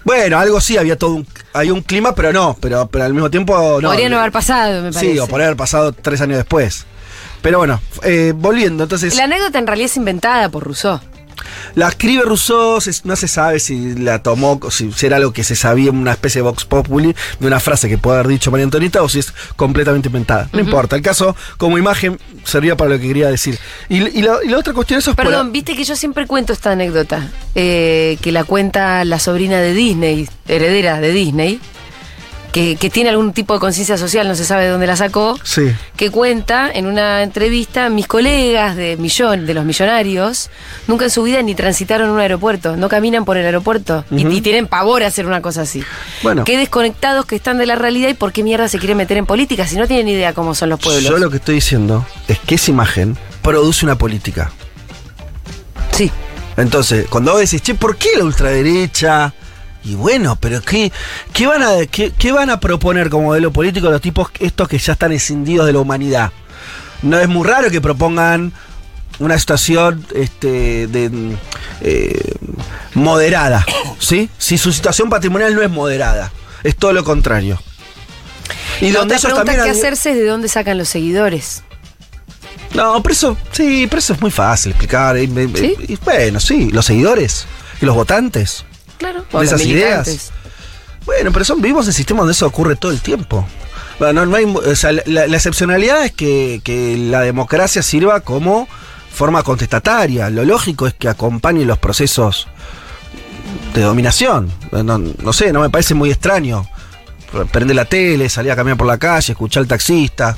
bueno, 0.05 0.39
algo 0.39 0.61
sí, 0.61 0.77
había 0.77 0.97
todo 0.97 1.15
un, 1.15 1.27
hay 1.53 1.71
un 1.71 1.83
clima, 1.83 2.15
pero 2.15 2.33
no, 2.33 2.57
pero, 2.61 2.89
pero 2.89 3.05
al 3.05 3.13
mismo 3.13 3.31
tiempo 3.31 3.81
no. 3.81 3.89
Podría 3.89 4.09
no 4.09 4.19
haber 4.19 4.33
pasado, 4.33 4.83
me 4.83 4.93
parece. 4.93 5.13
Sí, 5.13 5.19
o 5.19 5.27
podría 5.27 5.47
haber 5.49 5.57
pasado 5.57 5.93
tres 5.93 6.21
años 6.21 6.39
después. 6.39 6.87
Pero 7.43 7.59
bueno, 7.59 7.81
eh, 8.05 8.33
volviendo, 8.35 8.85
entonces. 8.85 9.17
La 9.17 9.25
anécdota 9.25 9.59
en 9.59 9.67
realidad 9.67 9.87
es 9.87 9.97
inventada 9.97 10.49
por 10.49 10.65
Rousseau. 10.65 11.01
La 11.75 11.89
escribe 11.89 12.23
Rousseau, 12.25 12.81
se- 12.81 13.01
no 13.05 13.17
se 13.17 13.29
sabe 13.29 13.61
si 13.61 13.95
la 13.97 14.23
tomó, 14.23 14.61
si, 14.71 14.93
si 14.93 15.07
era 15.07 15.17
algo 15.17 15.33
que 15.33 15.45
se 15.45 15.57
sabía, 15.57 15.91
una 15.91 16.13
especie 16.13 16.41
de 16.41 16.43
Vox 16.43 16.65
Populi, 16.65 17.15
de 17.41 17.47
una 17.47 17.61
frase 17.61 17.89
que 17.89 17.99
puede 17.99 18.19
haber 18.19 18.29
dicho 18.29 18.51
María 18.51 18.65
Antonieta, 18.65 19.03
o 19.03 19.09
si 19.09 19.19
es 19.21 19.33
completamente 19.57 20.09
inventada. 20.09 20.49
No 20.53 20.61
importa, 20.61 20.97
el 20.97 21.03
caso, 21.03 21.35
como 21.59 21.79
imagen, 21.79 22.19
servía 22.45 22.77
para 22.77 22.91
lo 22.91 22.99
que 23.01 23.09
quería 23.09 23.29
decir. 23.31 23.59
Y, 23.89 23.97
y 24.19 24.23
la, 24.23 24.37
y 24.45 24.49
la 24.49 24.59
otra 24.59 24.73
cuestión, 24.73 24.99
eso 24.99 25.11
es 25.11 25.17
por- 25.17 25.27
Perdón, 25.27 25.53
viste 25.53 25.75
que 25.77 25.85
yo 25.85 25.97
siempre 25.97 26.27
cuento 26.27 26.53
esta 26.53 26.73
anécdota, 26.73 27.31
eh, 27.55 28.19
que 28.23 28.33
la 28.33 28.45
cuenta 28.45 29.05
la 29.05 29.19
sobrina 29.19 29.59
de 29.61 29.75
Disney, 29.75 30.29
heredera 30.49 31.01
de 31.01 31.13
Disney, 31.13 31.61
que, 32.53 32.77
que 32.77 32.91
tiene 32.91 33.09
algún 33.11 33.33
tipo 33.33 33.55
de 33.55 33.61
conciencia 33.61 33.97
social, 33.97 34.29
no 34.29 34.35
se 34.35 34.45
sabe 34.45 34.65
de 34.65 34.71
dónde 34.71 34.87
la 34.87 34.95
sacó, 34.97 35.39
Sí. 35.43 35.73
que 35.97 36.11
cuenta 36.11 36.71
en 36.73 36.87
una 36.87 37.23
entrevista, 37.23 37.89
mis 37.89 38.07
colegas 38.07 38.77
de 38.77 38.97
millón, 38.99 39.47
de 39.47 39.55
los 39.55 39.65
millonarios, 39.65 40.51
nunca 40.87 41.05
en 41.07 41.11
su 41.11 41.23
vida 41.23 41.43
ni 41.43 41.55
transitaron 41.55 42.11
un 42.11 42.21
aeropuerto, 42.21 42.77
no 42.77 42.89
caminan 42.89 43.25
por 43.25 43.37
el 43.39 43.47
aeropuerto 43.47 44.05
y- 44.11 44.27
Ujú. 44.27 44.33
y, 44.37 44.41
tienen 44.43 44.67
pavor 44.67 45.03
a 45.03 45.07
hacer 45.07 45.27
una 45.27 45.41
cosa 45.41 45.63
así. 45.63 45.83
Bueno. 46.23 46.45
Qué 46.45 46.57
desconectados 46.59 47.25
que 47.27 47.37
están 47.37 47.57
de 47.59 47.67
la 47.67 47.75
realidad 47.75 48.11
y 48.11 48.15
por 48.15 48.33
qué 48.33 48.43
mierda 48.43 48.69
se 48.69 48.79
quieren 48.79 48.99
meter 48.99 49.17
en 49.17 49.27
política 49.27 49.67
si 49.67 49.77
no 49.77 49.87
tienen 49.87 50.09
idea 50.09 50.35
cómo 50.35 50.55
son 50.55 50.69
los 50.69 50.79
pueblos. 50.79 51.03
Yo 51.05 51.19
lo 51.19 51.31
que 51.31 51.39
estoy 51.39 51.55
diciendo 51.57 52.07
es 52.29 52.39
que 52.39 52.57
esa 52.57 52.71
imagen 52.71 53.17
produce 53.41 53.85
una 53.87 53.97
política. 53.97 54.51
Sí. 55.93 56.11
Entonces, 56.57 57.07
cuando 57.09 57.33
vos 57.33 57.41
decís, 57.41 57.63
che, 57.63 57.75
¿por 57.75 57.97
qué 57.97 58.11
la 58.19 58.25
ultraderecha? 58.25 59.33
Y 59.85 59.95
bueno, 59.97 60.37
pero 60.37 60.63
¿qué, 60.63 60.93
qué, 61.33 61.47
van, 61.47 61.63
a, 61.63 61.87
qué, 61.91 62.13
qué 62.17 62.31
van 62.33 62.51
a 62.51 62.61
proponer 62.61 63.11
como 63.11 63.29
modelo 63.29 63.53
político 63.53 63.91
los 63.91 64.01
tipos 64.01 64.29
estos 64.39 64.69
que 64.69 64.79
ya 64.79 64.93
están 64.93 65.13
escindidos 65.13 65.67
de 65.67 65.73
la 65.73 65.81
humanidad? 65.81 66.31
No 67.03 67.19
es 67.19 67.29
muy 67.29 67.47
raro 67.47 67.69
que 67.71 67.81
propongan 67.81 68.53
una 69.19 69.39
situación 69.39 70.07
este, 70.15 70.87
de, 70.87 71.37
eh, 71.81 72.35
moderada, 72.95 73.67
¿sí? 73.99 74.29
Si 74.39 74.57
su 74.57 74.73
situación 74.73 75.11
patrimonial 75.11 75.55
no 75.55 75.63
es 75.63 75.71
moderada, 75.71 76.31
es 76.63 76.77
todo 76.77 76.93
lo 76.93 77.03
contrario. 77.05 77.61
Y 78.81 78.91
la 78.91 79.01
otra 79.03 79.17
ellos 79.17 79.23
pregunta 79.23 79.45
también 79.45 79.65
que 79.65 79.71
han- 79.71 79.77
hacerse 79.77 80.11
es 80.11 80.17
de 80.17 80.27
dónde 80.27 80.49
sacan 80.49 80.79
los 80.79 80.89
seguidores. 80.89 81.63
No, 82.75 83.03
pero 83.03 83.13
eso, 83.13 83.37
sí, 83.51 83.87
pero 83.89 83.99
eso 83.99 84.13
es 84.15 84.21
muy 84.21 84.31
fácil 84.31 84.71
explicar. 84.73 85.17
y- 85.19 85.25
y- 85.25 85.57
¿Sí? 85.57 85.75
y 85.89 85.97
bueno, 86.05 86.41
sí, 86.41 86.71
los 86.71 86.87
seguidores 86.87 87.47
y 87.81 87.85
los 87.85 87.95
votantes. 87.95 88.65
Claro. 89.03 89.25
De 89.33 89.45
esas 89.45 89.61
ideas. 89.67 90.33
Bueno, 91.05 91.33
pero 91.33 91.45
son 91.45 91.61
vivos 91.61 91.87
en 91.87 91.93
sistemas 91.93 92.21
donde 92.21 92.33
eso 92.33 92.47
ocurre 92.47 92.77
todo 92.77 92.93
el 92.93 93.01
tiempo. 93.01 93.47
Bueno, 93.99 94.25
no, 94.25 94.31
no 94.31 94.37
hay, 94.37 94.45
o 94.45 94.77
sea, 94.77 94.93
la, 94.93 95.27
la 95.27 95.37
excepcionalidad 95.37 96.05
es 96.05 96.13
que, 96.13 96.61
que 96.65 96.97
la 96.97 97.21
democracia 97.21 97.83
sirva 97.83 98.21
como 98.21 98.69
forma 99.13 99.43
contestataria. 99.43 100.31
Lo 100.31 100.45
lógico 100.45 100.87
es 100.87 100.95
que 100.95 101.09
acompañe 101.09 101.65
los 101.65 101.79
procesos 101.79 102.47
de 103.75 103.83
dominación. 103.83 104.51
No, 104.71 104.99
no 104.99 105.33
sé, 105.33 105.53
no 105.53 105.61
me 105.61 105.71
parece 105.71 105.95
muy 105.95 106.11
extraño. 106.11 106.67
Prende 107.51 107.75
la 107.75 107.85
tele, 107.87 108.29
salir 108.29 108.53
a 108.53 108.57
caminar 108.57 108.77
por 108.77 108.87
la 108.87 108.99
calle, 108.99 109.33
escuchar 109.33 109.63
al 109.63 109.67
taxista. 109.69 110.37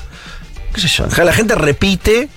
¿Qué 0.72 0.80
sé 0.80 0.88
yo? 0.88 1.06
La 1.24 1.32
gente 1.32 1.54
repite, 1.54 2.28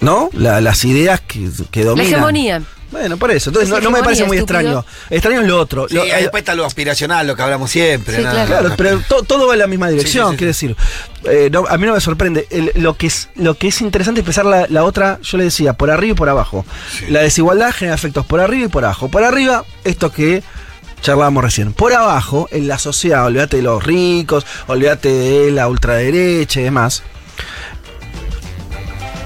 ¿no? 0.00 0.30
La- 0.32 0.60
las 0.60 0.84
ideas 0.84 1.20
que, 1.20 1.48
que 1.70 1.80
La 1.80 1.90
dominan. 1.90 2.12
hegemonía. 2.12 2.62
Bueno, 2.94 3.16
por 3.16 3.32
eso. 3.32 3.50
Entonces 3.50 3.68
Es 3.68 3.74
no, 3.74 3.80
no 3.80 3.90
me 3.90 4.04
parece 4.04 4.24
muy 4.24 4.36
estúpido. 4.36 4.60
extraño. 4.60 4.86
Extraño 5.10 5.40
es 5.40 5.46
lo 5.48 5.58
otro. 5.60 5.88
Sí, 5.88 5.96
Lo- 5.96 6.04
eh, 6.04 6.14
después 6.20 6.42
está 6.42 6.54
lo 6.54 6.64
aspiracional, 6.64 7.26
lo 7.26 7.34
que 7.34 7.42
hablamos 7.42 7.68
siempre. 7.70 8.16
Sí, 8.16 8.22
nada. 8.22 8.46
claro. 8.46 8.60
Claro, 8.68 8.74
pero 8.78 9.00
to- 9.00 9.24
todo 9.24 9.48
va 9.48 9.54
en 9.54 9.58
la 9.58 9.66
misma 9.66 9.88
dirección, 9.88 10.26
Sí, 10.26 10.30
sí, 10.30 10.32
sí, 10.32 10.38
quiero 10.38 10.48
decir. 10.48 10.76
eh, 11.24 11.48
no, 11.52 11.64
a 11.68 11.76
mí 11.76 11.86
no 11.86 11.94
me 11.94 12.00
sorprende. 12.00 12.46
El- 12.50 12.70
lo, 12.76 12.96
que 12.96 13.08
es, 13.08 13.30
lo 13.34 13.54
que 13.58 13.66
es 13.68 13.80
interesante 13.80 14.20
es 14.20 14.24
pensar 14.24 14.46
la, 14.46 14.66
la 14.68 14.84
otra, 14.84 15.18
yo 15.22 15.36
le 15.38 15.44
decía, 15.44 15.72
por 15.72 15.90
arriba 15.90 16.12
y 16.12 16.14
por 16.16 16.28
abajo. 16.28 16.64
La 17.08 17.20
desigualdad 17.20 17.72
genera 17.72 17.96
efectos 17.96 18.24
por 18.26 18.38
arriba 18.40 18.66
y 18.66 18.68
por 18.68 18.84
abajo. 18.84 19.08
Por 19.08 19.24
arriba, 19.24 19.64
esto 19.82 20.12
que 20.12 20.44
charlábamos 21.02 21.42
recién. 21.42 21.72
Por 21.72 21.92
abajo, 21.94 22.48
en 22.52 22.68
la 22.68 22.78
sociedad, 22.78 23.26
olvídate 23.26 23.56
de 23.56 23.64
los 23.64 23.82
ricos, 23.82 24.46
olvídate 24.68 25.08
de 25.10 25.50
la 25.50 25.66
ultraderecha 25.66 26.60
y 26.60 26.62
demás. 26.62 27.02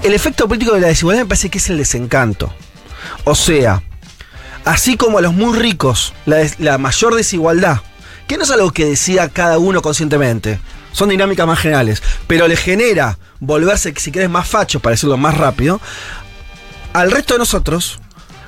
El 0.02 0.14
efecto 0.14 0.46
político 0.48 0.72
de 0.74 0.80
la 0.80 0.88
desigualdad 0.88 1.22
me 1.24 1.28
parece 1.28 1.50
que 1.50 1.58
es 1.58 1.68
el 1.70 1.76
desencanto. 1.78 2.52
O 3.28 3.34
sea, 3.34 3.82
así 4.64 4.96
como 4.96 5.18
a 5.18 5.20
los 5.20 5.34
muy 5.34 5.54
ricos, 5.58 6.14
la, 6.24 6.78
mayor 6.78 7.14
desigualdad, 7.14 7.82
que 8.26 8.38
no 8.38 8.44
es 8.44 8.50
algo 8.50 8.70
que 8.70 8.86
decida 8.86 9.28
cada 9.28 9.58
uno 9.58 9.82
conscientemente, 9.82 10.58
son 10.92 11.10
dinámicas 11.10 11.46
más 11.46 11.58
generales, 11.58 12.02
pero 12.26 12.48
le 12.48 12.56
genera 12.56 13.18
volverse, 13.38 13.92
si 13.98 14.10
querés, 14.12 14.30
más 14.30 14.48
facho, 14.48 14.80
para 14.80 14.92
decirlo 14.92 15.18
más 15.18 15.36
rápido, 15.36 15.78
al 16.94 17.10
resto 17.10 17.34
de 17.34 17.40
nosotros, 17.40 18.00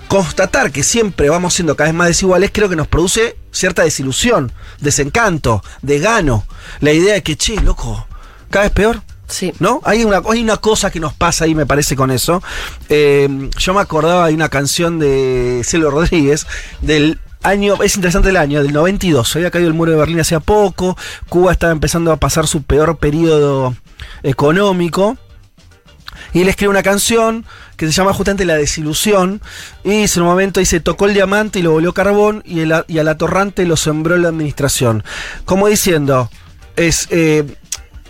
constatar 0.09 0.73
que 0.73 0.83
siempre 0.83 1.29
vamos 1.29 1.53
siendo 1.53 1.77
cada 1.77 1.91
vez 1.91 1.95
más 1.95 2.09
desiguales, 2.09 2.51
creo 2.51 2.71
que 2.71 2.77
nos 2.77 2.89
produce 2.89 3.37
cierta 3.53 3.83
desilusión, 3.83 4.51
desencanto, 4.81 5.63
desgano. 5.83 6.47
La 6.81 6.93
idea 6.93 7.13
de 7.13 7.23
que, 7.23 7.37
che, 7.37 7.61
loco, 7.61 8.07
cada 8.49 8.65
vez 8.65 8.73
peor. 8.73 9.03
Sí. 9.31 9.53
¿No? 9.59 9.81
Hay 9.85 10.05
una, 10.05 10.21
hay 10.29 10.43
una 10.43 10.59
cosa 10.59 10.91
que 10.91 11.01
nos 11.01 11.15
pasa 11.15 11.45
ahí, 11.45 11.55
me 11.55 11.67
parece, 11.67 11.97
con 11.97 12.11
eso. 12.11 12.43
Eh, 12.89 13.29
yo 13.57 13.75
me 13.75 13.81
acordaba 13.81 14.27
de 14.29 14.35
una 14.35 14.49
canción 14.49 14.99
de 14.99 15.63
Cielo 15.65 15.91
Rodríguez, 15.91 16.47
del 16.83 17.19
Año, 17.43 17.83
es 17.83 17.97
interesante 17.97 18.29
el 18.29 18.37
año, 18.37 18.63
del 18.63 18.75
92. 18.75 19.35
Había 19.37 19.51
caído 19.51 19.69
el 19.69 19.75
muro 19.75 19.93
de 19.93 19.97
Berlín 19.97 20.21
hace 20.21 20.39
poco. 20.41 20.99
Cuba 21.31 21.53
estaba 21.53 21.73
empezando 21.73 22.13
a 22.13 22.19
pasar 22.19 22.47
su 22.47 22.63
peor 22.63 22.99
periodo 22.99 23.75
económico. 24.23 25.17
Y 26.35 26.43
él 26.43 26.49
escribe 26.49 26.69
una 26.71 26.83
canción 26.83 27.47
que 27.79 27.87
se 27.87 27.93
llama 27.93 28.13
justamente 28.13 28.45
La 28.45 28.57
desilusión. 28.57 29.41
Y 29.85 30.03
en 30.03 30.11
un 30.17 30.25
momento 30.25 30.61
dice: 30.61 30.81
tocó 30.81 31.07
el 31.07 31.15
diamante 31.15 31.61
y 31.61 31.63
lo 31.63 31.71
volvió 31.71 31.95
carbón. 31.95 32.43
Y, 32.45 32.61
el, 32.61 32.75
y 32.89 32.99
al 32.99 33.09
atorrante 33.09 33.65
lo 33.65 33.79
sembró 33.79 34.19
la 34.19 34.29
administración. 34.29 35.03
Como 35.47 35.67
diciendo, 35.67 36.29
es. 36.77 37.09
eh, 37.11 37.47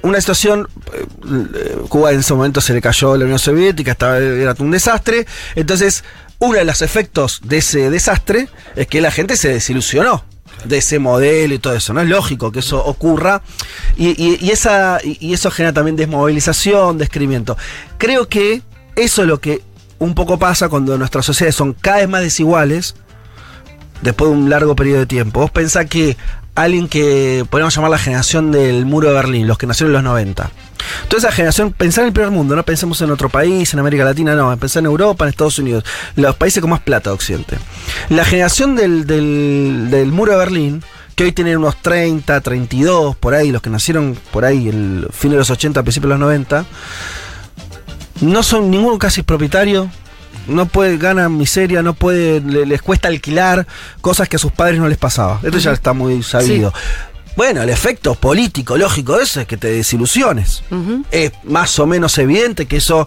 una 0.02 0.20
situación, 0.20 0.68
eh, 0.94 1.76
Cuba 1.88 2.12
en 2.12 2.20
ese 2.20 2.34
momento 2.34 2.60
se 2.60 2.72
le 2.72 2.80
cayó 2.80 3.16
la 3.16 3.24
Unión 3.24 3.38
Soviética, 3.38 3.92
estaba, 3.92 4.18
era 4.18 4.54
un 4.58 4.70
desastre, 4.70 5.26
entonces 5.54 6.04
uno 6.38 6.58
de 6.58 6.64
los 6.64 6.82
efectos 6.82 7.40
de 7.44 7.58
ese 7.58 7.90
desastre 7.90 8.48
es 8.76 8.86
que 8.86 9.00
la 9.00 9.10
gente 9.10 9.36
se 9.36 9.48
desilusionó 9.48 10.24
de 10.64 10.78
ese 10.78 10.98
modelo 10.98 11.54
y 11.54 11.58
todo 11.58 11.74
eso, 11.74 11.92
¿no? 11.92 12.00
Es 12.00 12.08
lógico 12.08 12.52
que 12.52 12.60
eso 12.60 12.84
ocurra 12.84 13.42
y, 13.96 14.50
esa, 14.50 14.98
y 15.02 15.32
eso 15.32 15.50
genera 15.50 15.72
también 15.72 15.96
desmovilización, 15.96 16.98
descrimiento. 16.98 17.56
Creo 17.98 18.28
que 18.28 18.62
eso 18.96 19.22
es 19.22 19.28
lo 19.28 19.40
que 19.40 19.62
un 19.98 20.14
poco 20.14 20.38
pasa 20.38 20.68
cuando 20.68 20.96
nuestras 20.98 21.26
sociedades 21.26 21.56
son 21.56 21.74
cada 21.74 21.98
vez 21.98 22.08
más 22.08 22.22
desiguales, 22.22 22.94
después 24.02 24.30
de 24.30 24.36
un 24.36 24.50
largo 24.50 24.74
periodo 24.74 25.00
de 25.00 25.06
tiempo. 25.06 25.40
Vos 25.40 25.50
pensás 25.50 25.86
que 25.86 26.16
alguien 26.54 26.88
que 26.88 27.44
podemos 27.48 27.74
llamar 27.74 27.90
la 27.90 27.98
generación 27.98 28.52
del 28.52 28.86
muro 28.86 29.08
de 29.08 29.14
Berlín, 29.14 29.46
los 29.46 29.58
que 29.58 29.66
nacieron 29.66 29.90
en 29.90 30.02
los 30.02 30.12
90. 30.12 30.50
Toda 31.08 31.18
esa 31.18 31.32
generación, 31.32 31.72
pensar 31.72 32.02
en 32.02 32.08
el 32.08 32.12
primer 32.12 32.30
mundo, 32.30 32.56
no 32.56 32.62
pensemos 32.62 33.00
en 33.00 33.10
otro 33.10 33.28
país, 33.28 33.72
en 33.72 33.80
América 33.80 34.04
Latina, 34.04 34.34
no, 34.34 34.56
pensar 34.56 34.80
en 34.80 34.86
Europa, 34.86 35.24
en 35.24 35.30
Estados 35.30 35.58
Unidos, 35.58 35.84
los 36.16 36.36
países 36.36 36.60
con 36.60 36.70
más 36.70 36.80
plata 36.80 37.10
de 37.10 37.14
Occidente. 37.14 37.58
La 38.08 38.24
generación 38.24 38.76
del, 38.76 39.06
del, 39.06 39.88
del 39.90 40.12
muro 40.12 40.32
de 40.32 40.38
Berlín, 40.38 40.82
que 41.14 41.24
hoy 41.24 41.32
tienen 41.32 41.58
unos 41.58 41.76
30, 41.82 42.40
32, 42.40 43.16
por 43.16 43.34
ahí, 43.34 43.52
los 43.52 43.62
que 43.62 43.70
nacieron 43.70 44.16
por 44.30 44.44
ahí, 44.44 44.68
el 44.68 45.06
fin 45.12 45.30
de 45.30 45.36
los 45.36 45.50
80, 45.50 45.82
principios 45.82 46.08
de 46.08 46.14
los 46.14 46.20
90, 46.20 46.64
no 48.22 48.42
son 48.42 48.70
ninguno 48.70 48.98
casi 48.98 49.22
propietario, 49.22 49.90
no 50.46 50.66
puede, 50.66 50.96
ganan 50.98 51.36
miseria, 51.36 51.82
no 51.82 51.94
puede, 51.94 52.40
le- 52.40 52.66
les 52.66 52.82
cuesta 52.82 53.08
alquilar 53.08 53.66
cosas 54.00 54.28
que 54.28 54.36
a 54.36 54.38
sus 54.38 54.52
padres 54.52 54.78
no 54.80 54.88
les 54.88 54.98
pasaba. 54.98 55.40
Esto 55.42 55.58
ya 55.58 55.72
está 55.72 55.92
muy 55.92 56.22
sabido. 56.22 56.72
Bueno, 57.36 57.62
el 57.62 57.70
efecto 57.70 58.14
político, 58.16 58.76
lógico 58.76 59.16
de 59.16 59.24
eso 59.24 59.40
es 59.40 59.46
que 59.46 59.56
te 59.56 59.68
desilusiones. 59.68 60.62
Es 61.10 61.32
más 61.44 61.78
o 61.78 61.86
menos 61.86 62.18
evidente 62.18 62.66
que 62.66 62.78
eso 62.78 63.06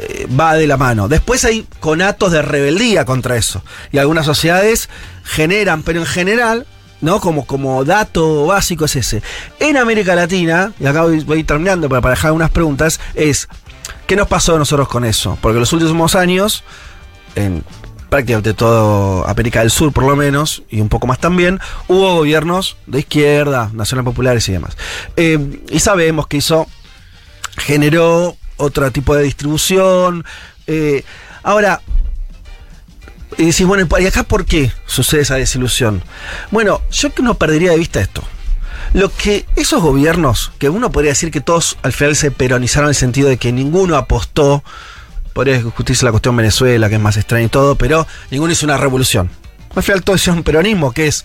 eh, 0.00 0.26
va 0.38 0.54
de 0.54 0.66
la 0.66 0.76
mano. 0.76 1.08
Después 1.08 1.44
hay 1.44 1.66
conatos 1.80 2.32
de 2.32 2.42
rebeldía 2.42 3.04
contra 3.04 3.36
eso. 3.36 3.62
Y 3.92 3.98
algunas 3.98 4.26
sociedades 4.26 4.88
generan, 5.24 5.82
pero 5.82 6.00
en 6.00 6.06
general, 6.06 6.66
¿no? 7.00 7.20
Como, 7.20 7.46
como 7.46 7.84
dato 7.84 8.46
básico 8.46 8.86
es 8.86 8.96
ese. 8.96 9.22
En 9.60 9.76
América 9.76 10.14
Latina, 10.16 10.72
y 10.80 10.86
acá 10.86 11.02
voy, 11.02 11.20
voy 11.20 11.44
terminando 11.44 11.88
para, 11.88 12.00
para 12.02 12.14
dejar 12.16 12.32
unas 12.32 12.50
preguntas, 12.50 13.00
es 13.14 13.48
¿qué 14.06 14.16
nos 14.16 14.28
pasó 14.28 14.56
a 14.56 14.58
nosotros 14.58 14.88
con 14.88 15.04
eso? 15.04 15.38
Porque 15.40 15.58
los 15.58 15.72
últimos 15.72 16.14
años, 16.14 16.64
en 17.34 17.64
prácticamente 18.08 18.54
todo 18.54 19.28
América 19.28 19.60
del 19.60 19.70
Sur 19.70 19.92
por 19.92 20.04
lo 20.04 20.16
menos, 20.16 20.62
y 20.70 20.80
un 20.80 20.88
poco 20.88 21.06
más 21.06 21.18
también, 21.18 21.60
hubo 21.88 22.16
gobiernos 22.16 22.76
de 22.86 23.00
izquierda, 23.00 23.70
nacional 23.72 24.04
populares 24.04 24.48
y 24.48 24.52
demás. 24.52 24.76
Eh, 25.16 25.62
y 25.70 25.80
sabemos 25.80 26.26
que 26.26 26.38
eso 26.38 26.66
generó 27.56 28.36
otro 28.56 28.90
tipo 28.90 29.14
de 29.14 29.24
distribución. 29.24 30.24
eh, 30.66 31.04
ahora, 31.42 31.80
y 33.36 33.46
decís, 33.46 33.66
bueno, 33.66 33.86
¿y 33.98 34.06
acá 34.06 34.22
por 34.22 34.44
qué 34.44 34.72
sucede 34.86 35.20
esa 35.22 35.36
desilusión? 35.36 36.02
Bueno, 36.50 36.80
yo 36.90 37.12
que 37.12 37.22
no 37.22 37.34
perdería 37.34 37.70
de 37.70 37.78
vista 37.78 38.00
esto. 38.00 38.22
Lo 38.94 39.10
que 39.10 39.46
esos 39.56 39.82
gobiernos, 39.82 40.52
que 40.58 40.68
uno 40.68 40.90
podría 40.90 41.12
decir 41.12 41.30
que 41.30 41.40
todos 41.40 41.76
al 41.82 41.92
final 41.92 42.16
se 42.16 42.30
peronizaron 42.30 42.86
en 42.86 42.90
el 42.90 42.94
sentido 42.94 43.28
de 43.28 43.36
que 43.36 43.52
ninguno 43.52 43.96
apostó, 43.96 44.62
podría 45.32 45.54
discutirse 45.54 46.04
la 46.04 46.10
cuestión 46.10 46.36
Venezuela, 46.36 46.88
que 46.88 46.96
es 46.96 47.00
más 47.00 47.16
extraña 47.16 47.44
y 47.44 47.48
todo, 47.48 47.76
pero 47.76 48.06
ninguno 48.30 48.52
hizo 48.52 48.66
una 48.66 48.76
revolución. 48.76 49.30
Al 49.74 49.82
final 49.82 50.02
todo 50.02 50.16
hicieron 50.16 50.42
peronismo, 50.42 50.92
que 50.92 51.06
es 51.06 51.24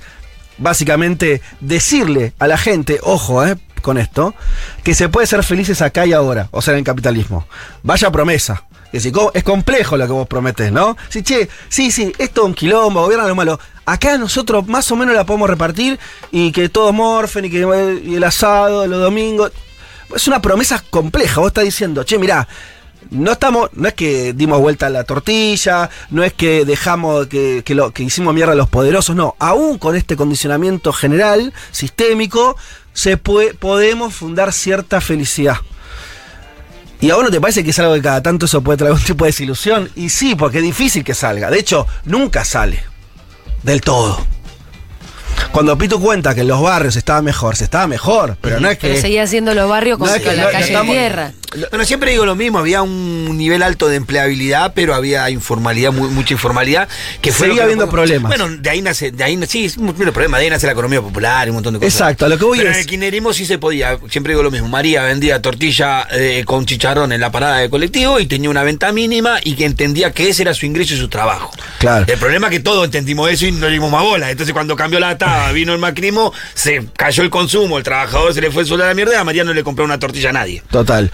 básicamente 0.58 1.42
decirle 1.62 2.34
a 2.40 2.48
la 2.48 2.58
gente, 2.58 3.00
ojo, 3.02 3.46
eh, 3.46 3.58
con 3.82 3.98
esto, 3.98 4.36
que 4.84 4.94
se 4.94 5.10
puede 5.10 5.28
ser 5.28 5.44
felices 5.44 5.82
acá 5.82 6.06
y 6.06 6.14
ahora, 6.14 6.48
o 6.52 6.62
sea, 6.62 6.74
en 6.74 6.80
el 6.80 6.84
capitalismo. 6.84 7.48
Vaya 7.82 8.12
promesa. 8.12 8.64
Si 9.00 9.12
co- 9.12 9.32
es 9.34 9.44
complejo 9.44 9.98
lo 9.98 10.06
que 10.06 10.14
vos 10.14 10.28
prometés, 10.28 10.72
¿no? 10.72 10.96
Si, 11.10 11.24
che, 11.24 11.50
sí, 11.70 11.92
sí, 11.92 12.12
esto 12.18 12.42
es 12.42 12.48
un 12.48 12.54
quilombo, 12.54 13.02
gobierna 13.02 13.28
lo 13.28 13.36
malo. 13.36 13.60
Acá 13.86 14.18
nosotros 14.18 14.68
más 14.68 14.90
o 14.92 14.96
menos 14.96 15.16
la 15.16 15.26
podemos 15.26 15.50
repartir 15.50 16.00
y 16.32 16.52
que 16.52 16.70
todos 16.70 16.94
morfen 16.94 17.46
y 17.46 17.50
que 17.50 18.02
y 18.06 18.16
el 18.16 18.24
asado, 18.24 18.88
los 18.88 19.02
domingos. 19.02 19.52
Es 20.16 20.28
una 20.28 20.42
promesa 20.42 20.84
compleja. 20.90 21.42
Vos 21.42 21.48
estás 21.48 21.64
diciendo, 21.64 22.04
che, 22.04 22.18
mirá, 22.20 22.48
no 23.10 23.32
estamos, 23.34 23.70
no 23.74 23.88
es 23.88 23.94
que 23.96 24.34
dimos 24.34 24.60
vuelta 24.60 24.88
a 24.88 24.90
la 24.90 25.04
tortilla, 25.04 25.90
no 26.10 26.24
es 26.24 26.34
que 26.34 26.64
dejamos 26.64 27.28
que, 27.28 27.64
que 27.66 27.76
lo, 27.76 27.92
que 27.92 28.04
hicimos 28.04 28.34
mierda 28.34 28.54
a 28.54 28.56
los 28.56 28.70
poderosos, 28.70 29.16
no. 29.16 29.36
Aún 29.40 29.78
con 29.78 29.96
este 29.96 30.16
condicionamiento 30.16 30.94
general, 30.94 31.54
sistémico, 31.72 32.56
se 32.94 33.18
puede, 33.18 33.54
podemos 33.54 34.14
fundar 34.14 34.54
cierta 34.54 35.02
felicidad. 35.02 35.58
¿Y 37.04 37.12
a 37.12 37.16
vos 37.16 37.24
no 37.26 37.32
te 37.32 37.42
parece 37.42 37.66
que 37.66 37.72
es 37.72 37.80
algo 37.80 37.94
que 37.96 38.02
cada 38.02 38.24
tanto 38.24 38.46
eso 38.46 38.62
puede 38.62 38.78
traer 38.78 38.94
algún 38.94 39.06
tipo 39.06 39.26
de 39.26 39.30
desilusión? 39.30 39.90
Y 39.96 40.08
sí, 40.10 40.36
porque 40.36 40.60
es 40.60 40.64
difícil 40.64 41.04
que 41.04 41.14
salga. 41.14 41.50
De 41.52 41.60
hecho, 41.60 41.86
nunca 42.06 42.46
sale. 42.46 42.82
Del 43.62 43.82
todo. 43.82 44.26
Cuando 45.52 45.78
Pito 45.78 46.00
cuenta 46.00 46.34
que 46.34 46.42
en 46.42 46.48
los 46.48 46.62
barrios 46.62 46.96
estaba 46.96 47.22
mejor, 47.22 47.58
se 47.58 47.66
estaba 47.66 47.88
mejor, 47.88 48.38
pero 48.40 48.60
no 48.62 48.70
es 48.70 48.78
que... 48.78 48.88
Pero 48.88 49.02
seguía 49.02 49.28
siendo 49.28 49.54
los 49.54 49.68
barrios 49.70 49.98
con, 49.98 50.08
No, 50.08 50.16
es 50.16 50.22
que 50.22 50.34
la 50.34 50.46
no- 50.46 50.52
calle 50.52 50.66
estamos- 50.66 50.96
tierra. 50.96 51.34
Bueno, 51.70 51.86
siempre 51.86 52.12
digo 52.12 52.26
lo 52.26 52.36
mismo, 52.36 52.60
había 52.60 52.82
un 52.82 53.38
nivel 53.38 53.62
alto 53.64 53.88
de 53.88 53.96
empleabilidad, 53.98 54.74
pero 54.76 54.94
había 54.96 55.30
informalidad, 55.30 55.92
mu- 55.92 56.10
mucha 56.10 56.34
informalidad, 56.34 56.88
que 57.22 57.32
fue 57.32 57.48
Seguía 57.48 57.64
habiendo 57.64 57.90
problemas. 57.90 58.30
Bueno, 58.30 58.48
de 58.58 58.70
ahí 58.70 58.82
nace, 58.82 59.12
de 59.12 59.24
ahí 59.24 59.36
nace- 59.36 59.52
sí, 59.52 59.66
es 59.66 59.78
un 59.78 59.94
problema, 59.94 60.38
de 60.40 60.46
ahí 60.46 60.50
nace 60.50 60.66
la 60.66 60.72
economía 60.74 61.02
popular 61.02 61.48
y 61.48 61.50
un 61.52 61.56
montón 61.56 61.74
de 61.76 61.80
cosas. 61.80 61.94
Exacto, 61.94 62.26
a 62.26 62.30
lo 62.30 62.38
que 62.38 62.46
voy 62.46 62.58
pero 62.58 62.72
es- 62.72 62.88
en 62.92 63.04
el 63.04 63.34
sí 63.34 63.46
se 63.46 63.58
podía, 63.58 63.98
siempre 64.10 64.34
digo 64.34 64.44
lo 64.44 64.52
mismo, 64.52 64.68
María 64.68 65.04
vendía 65.04 65.42
tortilla 65.42 66.08
eh, 66.12 66.44
con 66.46 66.66
chicharrón 66.66 67.12
en 67.12 67.22
la 67.22 67.32
parada 67.32 67.58
de 67.60 67.70
colectivo 67.70 68.20
y 68.20 68.26
tenía 68.26 68.50
una 68.50 68.64
venta 68.64 68.92
mínima 68.92 69.40
y 69.44 69.56
que 69.56 69.66
entendía 69.66 70.12
que 70.12 70.30
ese 70.30 70.42
era 70.44 70.54
su 70.54 70.66
ingreso 70.66 70.94
y 70.94 70.98
su 70.98 71.08
trabajo. 71.10 71.52
Claro. 71.80 72.06
El 72.08 72.18
problema 72.18 72.48
es 72.48 72.52
que 72.52 72.60
todos 72.60 72.86
entendimos 72.86 73.30
eso 73.32 73.46
y 73.46 73.52
no 73.52 73.68
le 73.68 73.74
dimos 73.74 73.92
más 73.92 74.02
bola. 74.04 74.30
Entonces 74.32 74.54
cuando 74.54 74.76
cambió 74.76 75.00
la 75.00 75.18
taba, 75.18 75.52
vino 75.54 75.74
el 75.74 75.80
macrismo, 75.80 76.34
se 76.54 76.88
cayó 76.98 77.24
el 77.24 77.30
consumo, 77.30 77.78
el 77.78 77.84
trabajador 77.84 78.34
se 78.34 78.42
le 78.42 78.52
fue 78.52 78.64
el 78.64 78.68
sueldo 78.68 78.86
a 78.86 78.88
la 78.88 78.94
mierda 78.94 79.14
y 79.14 79.18
a 79.18 79.24
María 79.24 79.44
no 79.44 79.54
le 79.54 79.64
compró 79.64 79.86
una 79.86 80.00
tortilla 80.00 80.30
a 80.30 80.34
nadie. 80.34 80.64
Total. 80.72 81.12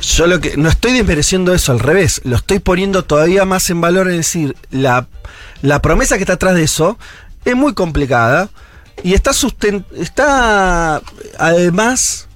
Yo 0.00 0.26
lo 0.26 0.40
que 0.40 0.56
no 0.56 0.68
estoy 0.68 0.92
desmereciendo 0.92 1.52
eso, 1.52 1.72
al 1.72 1.80
revés, 1.80 2.20
lo 2.24 2.36
estoy 2.36 2.60
poniendo 2.60 3.04
todavía 3.04 3.44
más 3.44 3.68
en 3.70 3.80
valor, 3.80 4.08
es 4.08 4.16
decir, 4.16 4.56
la, 4.70 5.08
la 5.62 5.82
promesa 5.82 6.16
que 6.16 6.22
está 6.22 6.34
atrás 6.34 6.54
de 6.54 6.62
eso 6.62 6.98
es 7.44 7.56
muy 7.56 7.74
complicada 7.74 8.48
y 9.02 9.14
está 9.14 9.32
susten 9.32 9.84
está 9.96 11.00
además 11.38 12.28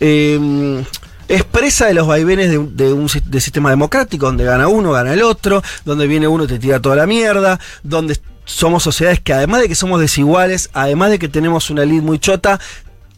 eh, 0.00 0.84
expresa 1.28 1.86
de 1.86 1.94
los 1.94 2.06
vaivenes 2.06 2.50
de, 2.50 2.58
de 2.58 2.92
un 2.92 3.08
de 3.24 3.40
sistema 3.40 3.70
democrático, 3.70 4.26
donde 4.26 4.44
gana 4.44 4.68
uno, 4.68 4.92
gana 4.92 5.12
el 5.12 5.22
otro, 5.22 5.62
donde 5.84 6.06
viene 6.06 6.28
uno 6.28 6.44
y 6.44 6.48
te 6.48 6.58
tira 6.58 6.80
toda 6.80 6.96
la 6.96 7.06
mierda, 7.06 7.58
donde 7.82 8.20
somos 8.44 8.82
sociedades 8.82 9.20
que 9.20 9.32
además 9.32 9.60
de 9.60 9.68
que 9.68 9.74
somos 9.74 10.00
desiguales, 10.00 10.70
además 10.72 11.10
de 11.10 11.18
que 11.18 11.28
tenemos 11.28 11.70
una 11.70 11.84
elite 11.84 12.02
muy 12.02 12.18
chota, 12.18 12.60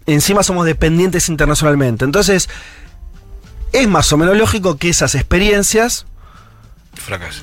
encima 0.07 0.43
somos 0.43 0.67
dependientes 0.67 1.29
internacionalmente. 1.29 2.05
Entonces, 2.05 2.49
es 3.75 3.89
más 3.89 4.13
o 4.13 4.17
menos 4.17 4.37
lógico 4.37 4.77
que 4.77 4.89
esas 4.89 5.15
experiencias. 5.15 6.07
Fracaso. 6.95 7.43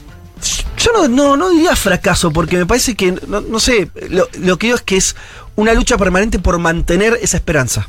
Yo 0.77 0.91
no, 0.93 1.07
no, 1.07 1.37
no 1.37 1.49
diría 1.51 1.75
fracaso, 1.75 2.31
porque 2.31 2.57
me 2.57 2.65
parece 2.65 2.95
que, 2.95 3.11
no, 3.27 3.41
no 3.41 3.59
sé, 3.59 3.91
lo, 4.09 4.27
lo 4.39 4.57
que 4.57 4.67
digo 4.67 4.77
es 4.77 4.81
que 4.81 4.97
es 4.97 5.15
una 5.55 5.73
lucha 5.73 5.97
permanente 5.97 6.39
por 6.39 6.57
mantener 6.57 7.19
esa 7.21 7.37
esperanza. 7.37 7.87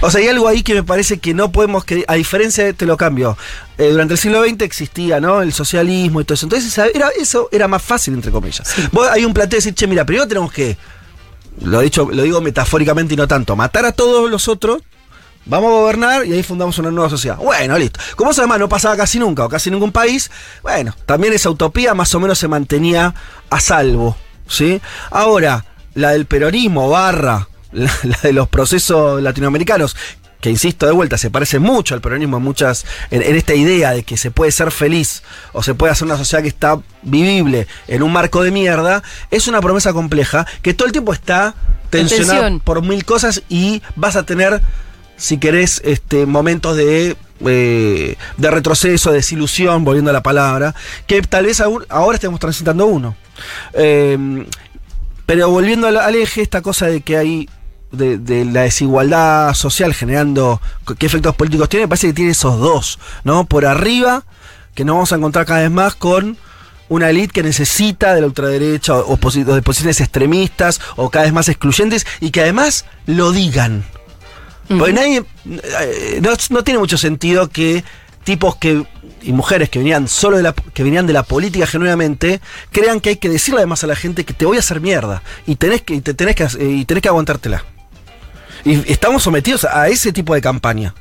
O 0.00 0.10
sea, 0.10 0.20
hay 0.20 0.28
algo 0.28 0.48
ahí 0.48 0.62
que 0.62 0.74
me 0.74 0.82
parece 0.82 1.18
que 1.18 1.34
no 1.34 1.52
podemos, 1.52 1.84
que 1.84 2.04
a 2.06 2.14
diferencia 2.14 2.64
de, 2.64 2.72
te 2.72 2.86
lo 2.86 2.96
cambio, 2.96 3.36
eh, 3.78 3.90
durante 3.90 4.14
el 4.14 4.18
siglo 4.18 4.42
XX 4.44 4.62
existía, 4.62 5.20
¿no? 5.20 5.42
El 5.42 5.52
socialismo 5.52 6.20
y 6.20 6.24
todo 6.24 6.34
eso. 6.34 6.46
Entonces, 6.46 6.76
era, 6.94 7.08
eso 7.18 7.48
era 7.52 7.68
más 7.68 7.82
fácil, 7.82 8.14
entre 8.14 8.30
comillas. 8.30 8.74
Vos, 8.92 9.08
hay 9.10 9.24
un 9.24 9.34
planteo 9.34 9.56
de 9.56 9.58
decir, 9.58 9.74
che, 9.74 9.86
mira, 9.86 10.04
primero 10.04 10.28
tenemos 10.28 10.52
que, 10.52 10.76
lo, 11.62 11.80
he 11.80 11.84
dicho, 11.84 12.08
lo 12.10 12.22
digo 12.22 12.40
metafóricamente 12.40 13.14
y 13.14 13.16
no 13.16 13.28
tanto, 13.28 13.56
matar 13.56 13.84
a 13.84 13.92
todos 13.92 14.30
los 14.30 14.48
otros, 14.48 14.82
vamos 15.46 15.70
a 15.70 15.74
gobernar 15.74 16.26
y 16.26 16.32
ahí 16.32 16.42
fundamos 16.42 16.78
una 16.78 16.90
nueva 16.90 17.10
sociedad. 17.10 17.36
Bueno, 17.36 17.78
listo. 17.78 18.00
Como 18.16 18.30
eso 18.30 18.42
además 18.42 18.60
no 18.60 18.68
pasaba 18.68 18.96
casi 18.96 19.18
nunca 19.18 19.44
o 19.44 19.48
casi 19.48 19.70
ningún 19.70 19.92
país, 19.92 20.30
bueno, 20.62 20.94
también 21.06 21.32
esa 21.32 21.50
utopía 21.50 21.94
más 21.94 22.14
o 22.14 22.20
menos 22.20 22.38
se 22.38 22.48
mantenía 22.48 23.14
a 23.50 23.60
salvo, 23.60 24.16
¿sí? 24.48 24.80
Ahora, 25.10 25.64
la 25.94 26.10
del 26.10 26.26
peronismo 26.26 26.88
barra 26.88 27.48
la, 27.72 27.92
la 28.04 28.18
de 28.22 28.32
los 28.32 28.48
procesos 28.48 29.20
latinoamericanos, 29.22 29.96
que 30.40 30.50
insisto 30.50 30.84
de 30.84 30.92
vuelta, 30.92 31.16
se 31.16 31.30
parece 31.30 31.58
mucho 31.58 31.94
al 31.94 32.02
peronismo 32.02 32.36
en 32.36 32.42
muchas, 32.42 32.84
en, 33.10 33.22
en 33.22 33.34
esta 33.34 33.54
idea 33.54 33.92
de 33.92 34.02
que 34.02 34.18
se 34.18 34.30
puede 34.30 34.52
ser 34.52 34.70
feliz 34.70 35.22
o 35.54 35.62
se 35.62 35.74
puede 35.74 35.92
hacer 35.92 36.04
una 36.04 36.18
sociedad 36.18 36.42
que 36.42 36.48
está 36.48 36.78
vivible 37.00 37.66
en 37.88 38.02
un 38.02 38.12
marco 38.12 38.42
de 38.42 38.50
mierda, 38.50 39.02
es 39.30 39.48
una 39.48 39.62
promesa 39.62 39.94
compleja 39.94 40.46
que 40.60 40.74
todo 40.74 40.86
el 40.86 40.92
tiempo 40.92 41.14
está 41.14 41.54
tensionada 41.88 42.58
por 42.62 42.82
mil 42.82 43.04
cosas 43.06 43.42
y 43.48 43.82
vas 43.96 44.16
a 44.16 44.24
tener, 44.24 44.60
si 45.16 45.38
querés, 45.38 45.80
este, 45.84 46.26
momentos 46.26 46.76
de, 46.76 47.16
eh, 47.46 48.16
de 48.36 48.50
retroceso, 48.50 49.10
de 49.10 49.16
desilusión, 49.16 49.84
volviendo 49.84 50.10
a 50.10 50.14
la 50.14 50.22
palabra, 50.22 50.74
que 51.06 51.22
tal 51.22 51.46
vez 51.46 51.60
ahora 51.60 52.14
estemos 52.14 52.40
transitando 52.40 52.86
uno. 52.86 53.16
Eh, 53.74 54.46
pero 55.26 55.48
volviendo 55.48 55.86
al, 55.86 56.14
eje, 56.14 56.42
esta 56.42 56.60
cosa 56.60 56.86
de 56.86 57.00
que 57.00 57.16
hay 57.16 57.48
de, 57.92 58.44
la 58.44 58.62
desigualdad 58.62 59.54
social 59.54 59.94
generando 59.94 60.60
qué 60.98 61.06
efectos 61.06 61.34
políticos 61.34 61.68
tiene, 61.68 61.88
parece 61.88 62.08
que 62.08 62.12
tiene 62.12 62.32
esos 62.32 62.58
dos, 62.58 62.98
¿no? 63.22 63.46
Por 63.46 63.64
arriba, 63.64 64.24
que 64.74 64.84
nos 64.84 64.94
vamos 64.94 65.12
a 65.12 65.16
encontrar 65.16 65.46
cada 65.46 65.60
vez 65.60 65.70
más 65.70 65.94
con 65.94 66.36
una 66.88 67.08
élite 67.08 67.32
que 67.32 67.42
necesita 67.42 68.14
de 68.14 68.20
la 68.20 68.26
ultraderecha 68.26 68.96
o 68.96 69.16
de 69.16 69.62
posiciones 69.62 70.00
extremistas 70.00 70.80
o 70.96 71.08
cada 71.08 71.24
vez 71.24 71.32
más 71.32 71.48
excluyentes 71.48 72.06
y 72.20 72.30
que 72.30 72.42
además 72.42 72.84
lo 73.06 73.32
digan. 73.32 73.84
Porque 74.68 74.92
nadie. 74.92 75.24
eh, 75.46 76.20
No, 76.22 76.30
no 76.50 76.64
tiene 76.64 76.78
mucho 76.80 76.96
sentido 76.98 77.48
que 77.48 77.84
tipos 78.24 78.56
que. 78.56 78.84
y 79.22 79.32
mujeres 79.32 79.68
que 79.70 79.78
venían 79.78 80.08
solo 80.08 80.36
de 80.38 80.42
la, 80.42 80.52
que 80.52 80.82
venían 80.82 81.06
de 81.06 81.12
la 81.12 81.22
política 81.22 81.66
genuinamente 81.66 82.40
crean 82.72 83.00
que 83.00 83.10
hay 83.10 83.16
que 83.16 83.28
decirle 83.28 83.60
además 83.60 83.84
a 83.84 83.86
la 83.86 83.96
gente 83.96 84.24
que 84.24 84.32
te 84.34 84.46
voy 84.46 84.56
a 84.56 84.60
hacer 84.60 84.80
mierda. 84.80 85.22
Y 85.46 85.56
tenés 85.56 85.82
que, 85.82 85.94
y 85.94 86.00
te 86.00 86.14
tenés 86.14 86.34
que, 86.36 86.46
y 86.64 86.84
tenés 86.84 87.02
que 87.02 87.08
aguantártela. 87.08 87.64
Y 88.64 88.90
estamos 88.90 89.22
sometidos 89.22 89.64
a 89.64 89.88
ese 89.88 90.12
tipo 90.12 90.34
de 90.34 90.40
campaña. 90.40 90.94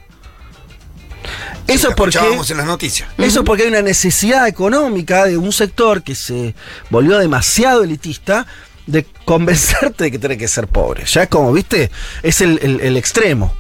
Eso 1.67 1.89
es 1.89 1.95
porque. 1.95 2.17
En 2.19 2.57
las 2.57 2.65
noticias. 2.65 3.07
Eso 3.17 3.39
es 3.39 3.45
porque 3.45 3.63
hay 3.63 3.69
una 3.69 3.81
necesidad 3.81 4.47
económica 4.47 5.25
de 5.25 5.37
un 5.37 5.53
sector 5.53 6.03
que 6.03 6.15
se 6.15 6.55
volvió 6.89 7.17
demasiado 7.17 7.83
elitista 7.83 8.45
de 8.87 9.05
convencerte 9.25 10.05
de 10.05 10.11
que 10.11 10.19
tenés 10.19 10.37
que 10.37 10.47
ser 10.47 10.67
pobre. 10.67 11.05
Ya 11.05 11.23
es 11.23 11.29
como, 11.29 11.51
viste, 11.53 11.91
es 12.21 12.41
el, 12.41 12.59
el- 12.81 12.97
extremo. 12.97 13.53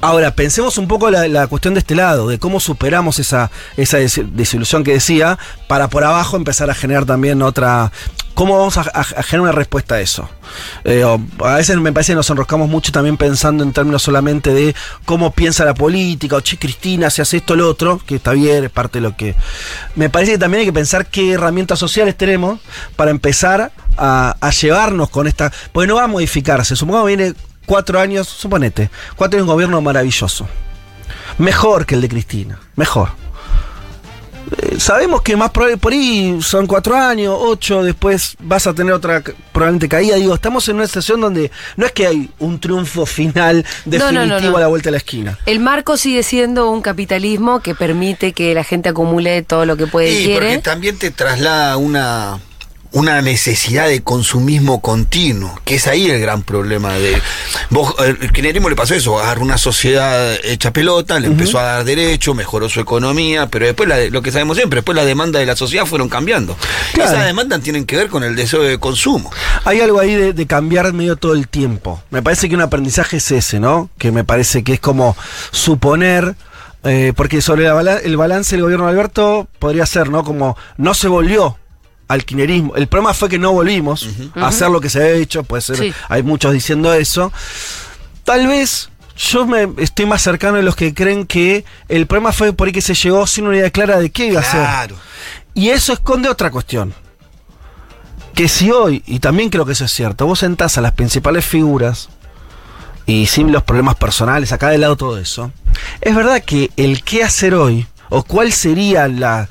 Ahora, 0.00 0.34
pensemos 0.34 0.78
un 0.78 0.88
poco 0.88 1.10
la, 1.10 1.28
la 1.28 1.46
cuestión 1.46 1.74
de 1.74 1.80
este 1.80 1.94
lado, 1.94 2.28
de 2.28 2.38
cómo 2.40 2.58
superamos 2.58 3.20
esa, 3.20 3.50
esa 3.76 3.98
des- 3.98 4.20
desilusión 4.34 4.82
que 4.82 4.92
decía, 4.94 5.38
para 5.68 5.88
por 5.88 6.02
abajo 6.02 6.36
empezar 6.36 6.70
a 6.70 6.74
generar 6.74 7.04
también 7.04 7.40
otra... 7.42 7.92
¿Cómo 8.34 8.58
vamos 8.58 8.78
a, 8.78 9.04
generar 9.04 9.40
una 9.40 9.52
respuesta 9.52 9.96
a 9.96 10.00
eso? 10.00 10.28
Eh, 10.84 11.04
o- 11.04 11.20
a 11.44 11.56
veces 11.56 11.76
me 11.76 11.92
parece 11.92 12.12
que 12.12 12.16
nos 12.16 12.30
enroscamos 12.30 12.68
mucho 12.68 12.90
también 12.90 13.16
pensando 13.16 13.62
en 13.62 13.72
términos 13.72 14.02
solamente 14.02 14.54
de 14.54 14.74
cómo 15.04 15.32
piensa 15.32 15.64
la 15.64 15.74
política, 15.74 16.36
o 16.36 16.40
che, 16.40 16.58
Cristina, 16.58 17.10
si 17.10 17.20
hace 17.20 17.36
esto, 17.38 17.54
lo 17.56 17.68
otro, 17.68 18.00
que 18.06 18.16
está 18.16 18.32
bien, 18.32 18.64
es 18.64 18.70
parte 18.70 18.98
de 18.98 19.02
lo 19.02 19.16
que... 19.16 19.34
Me 19.96 20.08
parece 20.08 20.32
que 20.32 20.38
también 20.38 20.60
hay 20.60 20.66
que 20.66 20.72
pensar 20.72 21.06
qué 21.06 21.32
herramientas 21.32 21.78
sociales 21.78 22.16
tenemos 22.16 22.60
para 22.96 23.10
empezar 23.10 23.72
a, 23.96 24.36
a 24.40 24.50
llevarnos 24.50 25.10
con 25.10 25.26
esta... 25.26 25.52
Porque 25.72 25.86
no 25.86 25.96
va 25.96 26.04
a 26.04 26.08
modificarse, 26.08 26.74
supongamos 26.74 27.08
que 27.10 27.16
viene 27.16 27.34
cuatro 27.66 28.00
años, 28.00 28.28
suponete, 28.28 28.90
cuatro 29.16 29.36
años 29.36 29.46
de 29.46 29.50
un 29.50 29.54
gobierno 29.56 29.80
maravilloso. 29.82 30.48
Mejor 31.38 31.86
que 31.86 31.94
el 31.94 32.00
de 32.00 32.08
Cristina, 32.08 32.58
mejor. 32.76 33.10
Eh, 34.58 34.76
Sabemos 34.78 35.22
que 35.22 35.36
más 35.36 35.50
probable 35.50 35.76
por 35.76 35.92
ahí 35.92 36.38
son 36.42 36.66
cuatro 36.66 36.96
años, 36.96 37.34
ocho, 37.38 37.82
después 37.82 38.36
vas 38.40 38.66
a 38.66 38.74
tener 38.74 38.92
otra 38.92 39.22
probablemente 39.52 39.88
caída. 39.88 40.16
Digo, 40.16 40.34
estamos 40.34 40.68
en 40.68 40.76
una 40.76 40.86
situación 40.86 41.20
donde 41.20 41.50
no 41.76 41.86
es 41.86 41.92
que 41.92 42.06
hay 42.06 42.30
un 42.38 42.58
triunfo 42.58 43.06
final 43.06 43.64
No, 43.84 44.10
no, 44.12 44.20
definitivo 44.20 44.40
no, 44.40 44.50
no. 44.50 44.56
a 44.56 44.60
la 44.60 44.66
vuelta 44.66 44.86
de 44.88 44.90
la 44.92 44.96
esquina. 44.98 45.38
El 45.46 45.60
marco 45.60 45.96
sigue 45.96 46.22
siendo 46.22 46.70
un 46.70 46.82
capitalismo 46.82 47.60
que 47.60 47.74
permite 47.74 48.32
que 48.32 48.54
la 48.54 48.64
gente 48.64 48.88
acumule 48.88 49.42
todo 49.42 49.64
lo 49.66 49.76
que 49.76 49.86
puede 49.86 50.10
y 50.10 50.16
Sí, 50.24 50.30
porque 50.32 50.46
quiere. 50.46 50.62
también 50.62 50.98
te 50.98 51.10
traslada 51.10 51.76
una, 51.76 52.38
una 52.92 53.22
necesidad 53.22 53.88
de 53.88 54.02
consumismo 54.02 54.80
continuo, 54.82 55.58
que 55.64 55.76
es 55.76 55.86
ahí 55.86 56.10
el 56.10 56.20
gran 56.20 56.42
problema 56.42 56.92
de... 56.94 57.20
Vos, 57.70 57.94
el 58.04 58.18
kirchnerismo 58.18 58.68
le 58.68 58.76
pasó 58.76 58.94
eso, 58.94 59.18
agarró 59.18 59.42
una 59.42 59.56
sociedad 59.58 60.34
hecha 60.44 60.72
pelota, 60.72 61.18
le 61.18 61.28
empezó 61.28 61.58
a 61.58 61.62
dar 61.62 61.84
derecho, 61.84 62.34
mejoró 62.34 62.68
su 62.68 62.80
economía, 62.80 63.46
pero 63.46 63.64
después 63.66 63.88
la 63.88 63.98
lo 64.10 64.20
que 64.20 64.30
sabemos 64.30 64.56
siempre, 64.58 64.78
después 64.78 64.94
las 64.94 65.06
demandas 65.06 65.40
de 65.40 65.46
la 65.46 65.56
sociedad 65.56 65.86
fueron 65.86 66.08
cambiando. 66.08 66.56
Claro. 66.92 67.12
Esas 67.12 67.26
demandas 67.26 67.62
tienen 67.62 67.86
que 67.86 67.96
ver 67.96 68.08
con 68.08 68.24
el 68.24 68.36
deseo 68.36 68.62
de 68.62 68.78
consumo. 68.78 69.30
Hay 69.64 69.80
algo 69.80 69.98
ahí 69.98 70.14
de, 70.14 70.32
de 70.34 70.46
cambiar 70.46 70.92
medio 70.92 71.16
todo 71.16 71.32
el 71.32 71.48
tiempo. 71.48 72.02
Me 72.10 72.22
parece 72.22 72.48
que 72.48 72.54
un 72.54 72.60
aprendizaje 72.60 73.16
es 73.16 73.30
ese, 73.30 73.58
¿no? 73.58 73.88
Que 73.96 74.12
me 74.12 74.24
parece 74.24 74.62
que 74.64 74.74
es 74.74 74.80
como 74.80 75.16
suponer. 75.50 76.34
eh, 76.84 77.12
porque 77.16 77.40
sobre 77.40 77.64
la 77.64 77.96
el 77.98 78.16
balance 78.16 78.54
del 78.56 78.64
gobierno 78.64 78.86
de 78.86 78.92
Alberto 78.92 79.48
podría 79.58 79.86
ser, 79.86 80.10
¿no? 80.10 80.24
Como 80.24 80.56
no 80.76 80.94
se 80.94 81.08
volvió 81.08 81.56
al 82.12 82.24
kirchnerismo. 82.24 82.76
El 82.76 82.86
problema 82.88 83.14
fue 83.14 83.28
que 83.28 83.38
no 83.38 83.52
volvimos 83.52 84.08
a 84.34 84.48
hacer 84.48 84.70
lo 84.70 84.80
que 84.80 84.90
se 84.90 85.00
había 85.02 85.14
hecho. 85.14 85.42
Puede 85.44 85.62
ser, 85.62 85.76
Sí. 85.76 85.92
hay 86.08 86.22
muchos 86.22 86.52
diciendo 86.52 86.92
eso. 86.92 87.32
Tal 88.24 88.46
vez 88.46 88.90
yo 89.16 89.46
me 89.46 89.68
estoy 89.78 90.06
más 90.06 90.22
cercano 90.22 90.56
de 90.56 90.62
los 90.62 90.76
que 90.76 90.94
creen 90.94 91.26
que 91.26 91.64
el 91.88 92.06
problema 92.06 92.32
fue 92.32 92.52
por 92.52 92.66
ahí 92.66 92.72
que 92.72 92.80
se 92.82 92.94
llegó 92.94 93.26
sin 93.26 93.46
una 93.46 93.56
idea 93.56 93.70
clara 93.70 93.98
de 93.98 94.10
qué 94.10 94.26
iba 94.26 94.40
a 94.40 94.42
hacer. 94.42 94.60
Claro. 94.60 94.96
Y 95.54 95.68
eso 95.70 95.92
esconde 95.92 96.28
otra 96.28 96.50
cuestión. 96.50 96.94
Que 98.34 98.48
si 98.48 98.70
hoy, 98.70 99.02
y 99.06 99.18
también 99.18 99.50
creo 99.50 99.66
que 99.66 99.72
eso 99.72 99.84
es 99.84 99.92
cierto, 99.92 100.26
vos 100.26 100.38
sentás 100.38 100.78
a 100.78 100.80
las 100.80 100.92
principales 100.92 101.44
figuras 101.44 102.08
y 103.04 103.26
sin 103.26 103.52
los 103.52 103.62
problemas 103.62 103.96
personales, 103.96 104.52
acá 104.52 104.68
de 104.70 104.78
lado 104.78 104.96
todo 104.96 105.18
eso, 105.18 105.52
es 106.00 106.14
verdad 106.14 106.42
que 106.42 106.70
el 106.76 107.02
qué 107.04 107.24
hacer 107.24 107.54
hoy, 107.54 107.86
o 108.08 108.22
cuál 108.22 108.52
serían 108.52 109.20
la, 109.20 109.48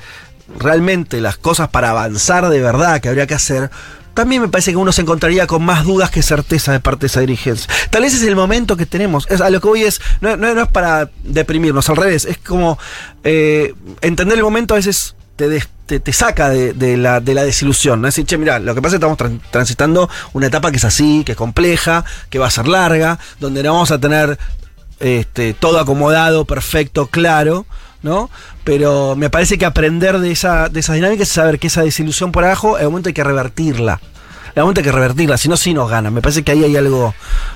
realmente 0.59 1.21
las 1.21 1.37
cosas 1.37 1.69
para 1.69 1.89
avanzar 1.91 2.49
de 2.49 2.61
verdad 2.61 3.01
que 3.01 3.09
habría 3.09 3.27
que 3.27 3.33
hacer, 3.35 3.69
también 4.13 4.41
me 4.41 4.49
parece 4.49 4.71
que 4.71 4.77
uno 4.77 4.91
se 4.91 5.01
encontraría 5.01 5.47
con 5.47 5.63
más 5.63 5.85
dudas 5.85 6.11
que 6.11 6.21
certeza 6.21 6.73
de 6.73 6.79
parte 6.81 7.01
de 7.01 7.07
esa 7.07 7.21
dirigencia. 7.21 7.71
Tal 7.89 8.01
vez 8.01 8.13
es 8.13 8.23
el 8.23 8.35
momento 8.35 8.75
que 8.75 8.85
tenemos. 8.85 9.25
A 9.31 9.49
lo 9.49 9.61
que 9.61 9.67
voy 9.67 9.83
es, 9.83 10.01
no, 10.19 10.35
no- 10.35 10.49
es 10.61 10.67
para 10.67 11.09
deprimirnos, 11.23 11.89
al 11.89 11.95
revés, 11.95 12.25
es 12.25 12.37
como 12.37 12.77
eh, 13.23 13.73
entender 14.01 14.37
el 14.37 14.43
momento 14.43 14.73
a 14.73 14.77
veces 14.77 15.15
te, 15.37 15.47
des- 15.47 15.69
te, 15.85 15.99
te 16.01 16.11
saca 16.13 16.49
de, 16.49 16.73
de 16.73 16.97
la, 16.97 17.21
de 17.21 17.33
la 17.33 17.43
desilusión. 17.43 18.01
¿no? 18.01 18.09
Es 18.09 18.15
decir, 18.15 18.25
che, 18.27 18.37
mira, 18.37 18.59
lo 18.59 18.75
que 18.75 18.81
pasa 18.81 18.95
es 18.97 18.99
que 18.99 19.05
estamos 19.05 19.17
tran- 19.17 19.41
transitando 19.49 20.09
una 20.33 20.47
etapa 20.47 20.71
que 20.71 20.77
es 20.77 20.83
así, 20.85 21.23
que 21.25 21.31
es 21.31 21.37
compleja, 21.37 22.03
que 22.29 22.37
va 22.37 22.47
a 22.47 22.51
ser 22.51 22.67
larga, 22.67 23.17
donde 23.39 23.63
no 23.63 23.73
vamos 23.73 23.91
a 23.91 23.99
tener 23.99 24.37
este, 24.99 25.53
todo 25.53 25.79
acomodado, 25.79 26.43
perfecto, 26.45 27.07
claro, 27.07 27.65
¿no? 28.03 28.29
Pero 28.63 29.15
me 29.15 29.29
parece 29.29 29.57
que 29.57 29.65
aprender 29.65 30.19
de 30.19 30.31
esa, 30.31 30.69
de 30.69 30.79
esas 30.79 30.95
dinámicas 30.95 31.27
es 31.27 31.33
saber 31.33 31.59
que 31.59 31.67
esa 31.67 31.83
desilusión 31.83 32.31
por 32.31 32.43
abajo, 32.45 32.77
en 32.77 32.83
el 32.83 32.89
momento 32.89 33.09
hay 33.09 33.13
que 33.13 33.23
revertirla. 33.23 33.99
En 34.53 34.63
momento 34.63 34.81
hay 34.81 34.85
que 34.85 34.91
revertirla, 34.91 35.37
si 35.37 35.47
no, 35.47 35.55
sí 35.55 35.73
nos 35.73 35.89
gana. 35.89 36.11
Me 36.11 36.21
parece 36.21 36.43
que 36.43 36.51
ahí 36.51 36.63
hay 36.63 36.75
algo 36.75 37.13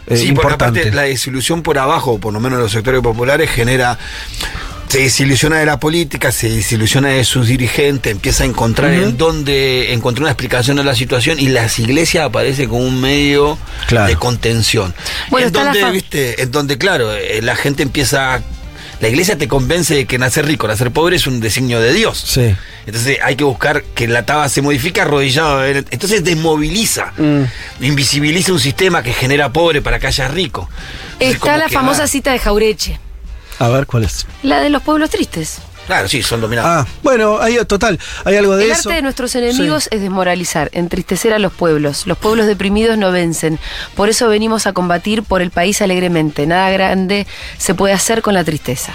eh, 0.08 0.15
Sí, 0.15 0.27
porque 0.27 0.27
importante. 0.27 0.79
aparte 0.79 0.95
la 0.95 1.01
desilusión 1.01 1.62
por 1.62 1.77
abajo, 1.77 2.19
por 2.19 2.31
lo 2.34 2.39
menos 2.39 2.58
en 2.58 2.63
los 2.63 2.71
sectores 2.71 3.01
populares, 3.01 3.49
genera. 3.49 3.97
Se 4.88 4.99
desilusiona 4.99 5.58
de 5.58 5.65
la 5.65 5.77
política, 5.79 6.31
se 6.31 6.47
desilusiona 6.47 7.10
de 7.10 7.25
sus 7.25 7.47
dirigentes, 7.47 8.12
empieza 8.13 8.43
a 8.43 8.47
encontrar 8.47 8.93
en 8.93 9.17
dónde 9.17 9.91
encontrar 9.93 10.21
una 10.21 10.31
explicación 10.31 10.77
de 10.77 10.84
la 10.86 10.95
situación 10.95 11.38
y 11.39 11.47
las 11.49 11.79
iglesias 11.79 12.23
aparecen 12.25 12.69
como 12.69 12.84
un 12.84 13.01
medio 13.01 13.58
Claro. 13.88 14.08
de 14.08 14.15
contención. 14.15 14.93
Bueno, 15.31 15.47
en 15.47 15.53
donde, 15.53 15.91
viste, 15.91 16.41
en 16.43 16.51
donde, 16.51 16.77
claro, 16.77 17.12
eh, 17.13 17.41
la 17.41 17.55
gente 17.58 17.84
empieza. 17.84 18.41
La 19.01 19.10
iglesia 19.10 19.38
te 19.38 19.47
convence 19.47 19.93
de 19.93 20.05
que 20.05 20.17
nacer 20.17 20.45
rico, 20.45 20.67
nacer 20.67 20.91
pobre 20.91 21.17
es 21.17 21.27
un 21.27 21.39
designio 21.41 21.79
de 21.81 21.93
Dios. 21.93 22.17
Sí. 22.25 22.55
Entonces 22.86 23.17
hay 23.23 23.36
que 23.36 23.43
buscar 23.43 23.84
que 23.84 24.08
la 24.08 24.25
taba 24.25 24.47
se 24.49 24.62
modifique 24.62 25.01
arrodillado. 25.01 25.65
Entonces 25.65 26.23
desmoviliza, 26.23 27.13
Mm. 27.17 27.43
invisibiliza 27.81 28.53
un 28.53 28.60
sistema 28.60 29.03
que 29.03 29.12
genera 29.13 29.51
pobre 29.51 29.81
para 29.81 29.99
que 29.99 30.08
haya 30.08 30.27
rico. 30.27 30.69
Entonces, 31.19 31.36
Está 31.36 31.58
la 31.58 31.69
famosa 31.69 32.01
va- 32.01 32.08
cita 32.08 32.31
de 32.31 32.39
Jaureche, 32.39 32.99
A 33.60 33.67
ver 33.69 33.86
cuál 33.86 34.03
es. 34.05 34.25
la 34.43 34.60
de 34.62 34.69
los 34.69 34.81
pueblos 34.81 35.10
tristes. 35.10 35.58
Claro, 35.88 36.08
sí, 36.10 36.24
son 36.24 36.41
dominados. 36.41 36.88
Ah, 36.88 36.91
bueno, 37.04 37.39
hay, 37.39 37.58
total, 37.65 38.00
hay 38.24 38.38
algo 38.38 38.56
de 38.56 38.65
El 38.65 38.71
eso. 38.71 38.89
arte 38.89 38.95
de 38.95 39.02
nuestros 39.04 39.36
enemigos 39.36 39.84
Sí. 39.84 39.89
es 39.91 40.02
desmoralizar, 40.02 40.69
entristecer 40.74 41.32
a 41.34 41.39
los 41.39 41.54
pueblos. 41.54 42.08
Los 42.08 42.17
pueblos 42.17 42.48
deprimidos 42.48 42.98
no 42.98 43.12
vencen. 43.12 43.60
Por 43.95 44.10
eso 44.10 44.28
venimos 44.28 44.65
a 44.65 44.74
combatir 44.74 45.21
por 45.24 45.41
el 45.43 45.52
país 45.52 45.82
alegremente. 45.82 46.48
Nada 46.48 46.69
grande 46.71 47.28
se 47.58 47.76
puede 47.76 47.93
hacer 47.93 48.21
con 48.24 48.34
la 48.34 48.43
tristeza. 48.43 48.93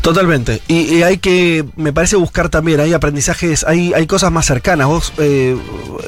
Totalmente. 0.00 0.62
Y, 0.66 0.94
y 0.96 1.02
hay 1.02 1.18
que, 1.18 1.64
me 1.76 1.92
parece, 1.92 2.16
buscar 2.16 2.48
también, 2.48 2.80
hay 2.80 2.92
aprendizajes, 2.94 3.64
hay, 3.64 3.92
hay 3.94 4.06
cosas 4.06 4.32
más 4.32 4.46
cercanas. 4.46 4.86
Vos, 4.86 5.12
eh, 5.18 5.56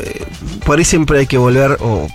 eh, 0.01 0.25
por 0.65 0.79
ahí 0.79 0.85
siempre 0.85 1.19
hay 1.21 1.27
que 1.27 1.37
volver, 1.39 1.77
o 1.81 2.09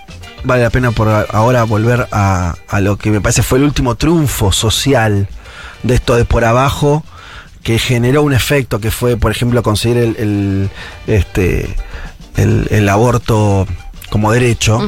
vale 0.44 0.62
la 0.64 0.70
pena 0.70 0.90
por 0.90 1.08
ahora 1.08 1.62
volver 1.64 2.08
a, 2.10 2.56
a 2.68 2.80
lo 2.80 2.96
que 2.96 3.10
me 3.10 3.20
parece 3.20 3.42
fue 3.44 3.58
el 3.58 3.64
último 3.64 3.94
triunfo 3.94 4.50
social 4.50 5.28
de 5.84 5.94
esto 5.94 6.16
de 6.16 6.24
por 6.24 6.44
abajo, 6.44 7.04
que 7.62 7.78
generó 7.78 8.22
un 8.22 8.32
efecto 8.32 8.80
que 8.80 8.90
fue, 8.90 9.16
por 9.16 9.30
ejemplo, 9.30 9.62
conseguir 9.62 9.98
el, 9.98 10.16
el, 10.16 10.70
este, 11.06 11.76
el, 12.36 12.66
el 12.70 12.88
aborto 12.88 13.66
como 14.10 14.32
derecho. 14.32 14.80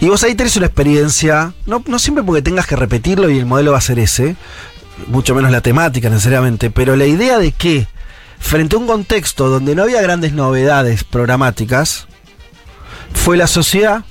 Y 0.00 0.08
vos 0.08 0.22
ahí 0.24 0.34
tenés 0.34 0.56
una 0.56 0.66
experiencia, 0.66 1.54
no, 1.66 1.82
no 1.86 1.98
siempre 1.98 2.24
porque 2.24 2.42
tengas 2.42 2.66
que 2.66 2.76
repetirlo 2.76 3.30
y 3.30 3.38
el 3.38 3.46
modelo 3.46 3.72
va 3.72 3.78
a 3.78 3.82
ser 3.82 3.98
ese, 3.98 4.36
mucho 5.06 5.34
menos 5.34 5.50
la 5.50 5.60
temática 5.60 6.10
necesariamente, 6.10 6.70
pero 6.70 6.96
la 6.96 7.06
idea 7.06 7.38
de 7.38 7.52
que 7.52 7.86
frente 8.38 8.76
a 8.76 8.78
un 8.78 8.86
contexto 8.86 9.48
donde 9.48 9.74
no 9.74 9.84
había 9.84 10.02
grandes 10.02 10.32
novedades 10.34 11.04
programáticas, 11.04 12.06
fue 13.14 13.36
la 13.38 13.46
sociedad 13.46 14.04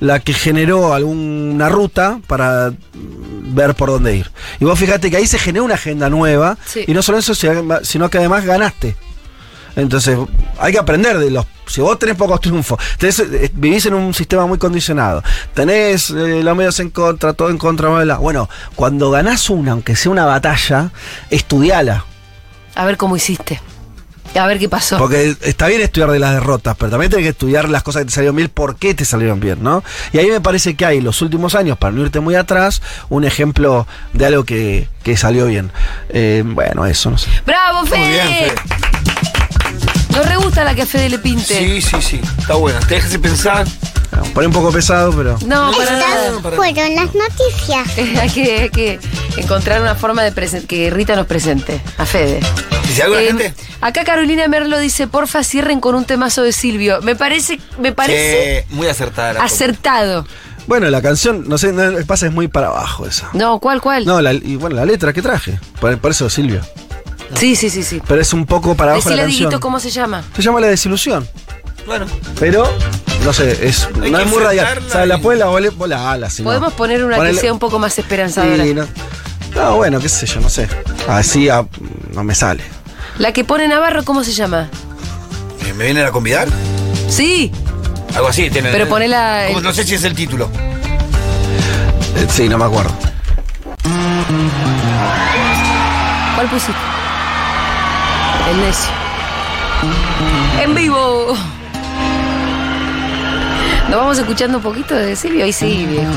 la 0.00 0.20
que 0.20 0.32
generó 0.34 0.92
alguna 0.94 1.68
ruta 1.68 2.20
para 2.26 2.72
ver 2.94 3.74
por 3.74 3.90
dónde 3.90 4.16
ir. 4.16 4.30
Y 4.60 4.64
vos 4.64 4.78
fíjate 4.78 5.10
que 5.10 5.16
ahí 5.16 5.26
se 5.26 5.38
generó 5.38 5.64
una 5.64 5.74
agenda 5.74 6.10
nueva 6.10 6.58
Sí. 6.66 6.84
y 6.86 6.92
no 6.92 7.02
solo 7.02 7.18
eso, 7.18 7.34
sino 7.34 8.10
que 8.10 8.18
además 8.18 8.44
ganaste. 8.44 8.96
Entonces, 9.76 10.18
hay 10.58 10.72
que 10.72 10.78
aprender 10.78 11.18
de 11.18 11.30
los. 11.30 11.46
Si 11.66 11.80
vos 11.82 11.98
tenés 11.98 12.16
pocos 12.16 12.40
triunfos, 12.40 12.78
tenés, 12.96 13.18
eh, 13.18 13.50
vivís 13.54 13.84
en 13.86 13.92
un 13.94 14.14
sistema 14.14 14.46
muy 14.46 14.56
condicionado, 14.56 15.22
tenés 15.52 16.10
eh, 16.10 16.42
los 16.42 16.56
medios 16.56 16.80
en 16.80 16.88
contra, 16.90 17.34
todo 17.34 17.50
en 17.50 17.58
contra, 17.58 17.88
bla, 17.90 18.04
bla. 18.04 18.16
Bueno, 18.18 18.48
cuando 18.74 19.10
ganás 19.10 19.50
una, 19.50 19.72
aunque 19.72 19.94
sea 19.96 20.12
una 20.12 20.24
batalla, 20.24 20.90
estudiala. 21.28 22.04
A 22.74 22.84
ver 22.86 22.96
cómo 22.96 23.16
hiciste. 23.16 23.60
A 24.38 24.46
ver 24.46 24.58
qué 24.58 24.68
pasó. 24.68 24.98
Porque 24.98 25.36
está 25.42 25.66
bien 25.66 25.80
estudiar 25.80 26.10
de 26.10 26.18
las 26.18 26.34
derrotas, 26.34 26.76
pero 26.78 26.90
también 26.90 27.10
tenés 27.10 27.24
que 27.24 27.30
estudiar 27.30 27.68
las 27.68 27.82
cosas 27.82 28.02
que 28.02 28.06
te 28.06 28.12
salieron 28.12 28.36
bien, 28.36 28.48
por 28.48 28.76
qué 28.76 28.94
te 28.94 29.04
salieron 29.04 29.40
bien, 29.40 29.62
¿no? 29.62 29.82
Y 30.12 30.18
ahí 30.18 30.28
me 30.28 30.40
parece 30.40 30.74
que 30.74 30.84
hay, 30.84 31.00
los 31.00 31.22
últimos 31.22 31.54
años, 31.54 31.78
para 31.78 31.92
no 31.92 32.02
irte 32.02 32.20
muy 32.20 32.34
atrás, 32.34 32.82
un 33.08 33.24
ejemplo 33.24 33.86
de 34.12 34.26
algo 34.26 34.44
que, 34.44 34.88
que 35.02 35.16
salió 35.16 35.46
bien. 35.46 35.70
Eh, 36.10 36.42
bueno, 36.44 36.86
eso, 36.86 37.10
no 37.10 37.18
sé. 37.18 37.30
¡Bravo, 37.46 37.86
Fede! 37.86 37.98
Muy 37.98 38.08
bien, 38.08 38.28
Fede. 38.28 38.54
Nos 40.10 40.26
re 40.26 40.36
gusta 40.36 40.64
la 40.64 40.74
que 40.74 40.82
a 40.82 40.86
Fede 40.86 41.08
le 41.10 41.18
pinte. 41.18 41.42
Sí, 41.44 41.80
sí, 41.80 41.96
sí. 42.00 42.20
Está 42.38 42.54
buena. 42.54 42.80
Te 42.80 42.94
dejas 42.94 43.10
de 43.10 43.18
pensar. 43.18 43.66
Bueno, 44.20 44.34
Pone 44.34 44.46
un 44.48 44.52
poco 44.52 44.72
pesado, 44.72 45.12
pero. 45.16 45.38
No, 45.46 45.70
para 45.76 45.92
nada. 45.92 46.32
Fueron 46.56 46.94
las 46.94 47.14
noticias. 47.14 47.88
hay, 48.20 48.30
que, 48.30 48.58
hay 48.60 48.70
que 48.70 48.98
encontrar 49.36 49.80
una 49.80 49.94
forma 49.94 50.22
de 50.22 50.32
presen- 50.34 50.66
que 50.66 50.90
Rita 50.90 51.16
nos 51.16 51.26
presente 51.26 51.80
a 51.98 52.06
Fede. 52.06 52.40
¿Dice 52.86 53.02
algo 53.02 53.16
la 53.16 53.22
Eh, 53.22 53.26
gente? 53.26 53.54
acá 53.80 54.04
Carolina 54.04 54.46
Merlo 54.48 54.78
dice, 54.78 55.06
porfa 55.06 55.42
cierren 55.42 55.80
con 55.80 55.94
un 55.94 56.04
temazo 56.04 56.42
de 56.42 56.52
Silvio. 56.52 57.00
Me 57.02 57.16
parece, 57.16 57.58
me 57.78 57.92
parece 57.92 58.64
Sí, 58.68 58.74
muy 58.74 58.86
acertada 58.86 59.32
la 59.34 59.44
acertado. 59.44 60.26
Bueno, 60.66 60.88
la 60.90 61.00
canción, 61.02 61.48
no 61.48 61.58
sé, 61.58 61.72
no, 61.72 61.82
pasa 62.06 62.26
es 62.26 62.32
muy 62.32 62.48
para 62.48 62.68
abajo 62.68 63.06
esa. 63.06 63.28
No, 63.34 63.58
¿cuál, 63.60 63.80
cuál? 63.80 64.04
No, 64.04 64.20
la, 64.20 64.32
y 64.32 64.56
bueno, 64.56 64.74
la 64.76 64.84
letra 64.84 65.12
que 65.12 65.22
traje. 65.22 65.58
Por, 65.80 65.96
por 65.98 66.10
eso 66.10 66.28
Silvio. 66.30 66.60
Sí, 67.34 67.56
sí, 67.56 67.70
sí, 67.70 67.82
sí. 67.82 68.00
Pero 68.06 68.20
es 68.20 68.32
un 68.32 68.46
poco 68.46 68.74
para 68.76 68.92
abajo 68.92 69.08
Decile 69.08 69.16
la 69.16 69.22
a 69.22 69.26
canción. 69.26 69.48
Dieguito 69.50 69.60
cómo 69.60 69.78
se 69.80 69.90
llama. 69.90 70.22
Se 70.34 70.42
llama 70.42 70.60
La 70.60 70.68
Desilusión. 70.68 71.28
Bueno, 71.86 72.06
Pero, 72.40 72.68
no 73.26 73.32
sé, 73.32 73.66
es, 73.66 73.88
no 73.96 74.18
es 74.20 74.26
muy 74.28 74.40
radial. 74.40 74.64
aceptarla 74.66 74.88
O 74.88 74.92
sea, 74.92 75.06
la 75.06 75.18
puede 75.18 75.38
la 75.40 75.46
vole- 75.48 75.70
vos 75.70 75.88
la 75.88 76.12
ala, 76.12 76.30
si 76.30 76.42
no. 76.42 76.48
Podemos 76.48 76.72
poner 76.74 77.04
una 77.04 77.16
Ponele- 77.18 77.34
que 77.34 77.40
sea 77.40 77.52
un 77.52 77.58
poco 77.58 77.78
más 77.80 77.98
esperanzadora. 77.98 78.62
Sí, 78.62 78.72
no. 78.72 78.86
No, 79.54 79.76
bueno, 79.76 79.98
qué 80.00 80.08
sé 80.08 80.26
yo, 80.26 80.40
no 80.40 80.48
sé. 80.48 80.68
Así 81.08 81.48
ah, 81.48 81.66
no 82.14 82.22
me 82.22 82.34
sale. 82.36 82.62
La 83.18 83.32
que 83.32 83.42
pone 83.44 83.66
Navarro, 83.66 84.04
¿cómo 84.04 84.22
se 84.22 84.32
llama? 84.32 84.68
eh, 85.66 85.72
¿me 85.74 85.84
vienen 85.86 86.06
a 86.06 86.12
convidar? 86.12 86.46
Sí, 87.08 87.50
Algo 88.14 88.28
así. 88.28 88.48
tiene- 88.48 88.70
Pero 88.70 88.86
ponela- 88.88 89.46
Como- 89.48 89.60
No 89.60 89.72
sé 89.72 89.82
si 89.84 89.94
es 89.96 90.04
el 90.04 90.14
título. 90.14 90.48
Eh, 92.16 92.26
sí, 92.30 92.48
no 92.48 92.58
me 92.58 92.64
acuerdo. 92.64 92.92
¿cuál 96.34 96.48
pusiste? 96.48 96.72
El 98.50 98.60
necio. 98.60 98.90
En 100.62 100.74
vivo. 100.74 101.36
¿Nos 103.88 104.00
vamos 104.00 104.18
escuchando 104.18 104.58
un 104.58 104.64
poquito 104.64 104.94
de 104.94 105.14
Silvio? 105.14 105.44
Ahí 105.44 105.52
sí, 105.52 105.86
viejo. 105.86 106.12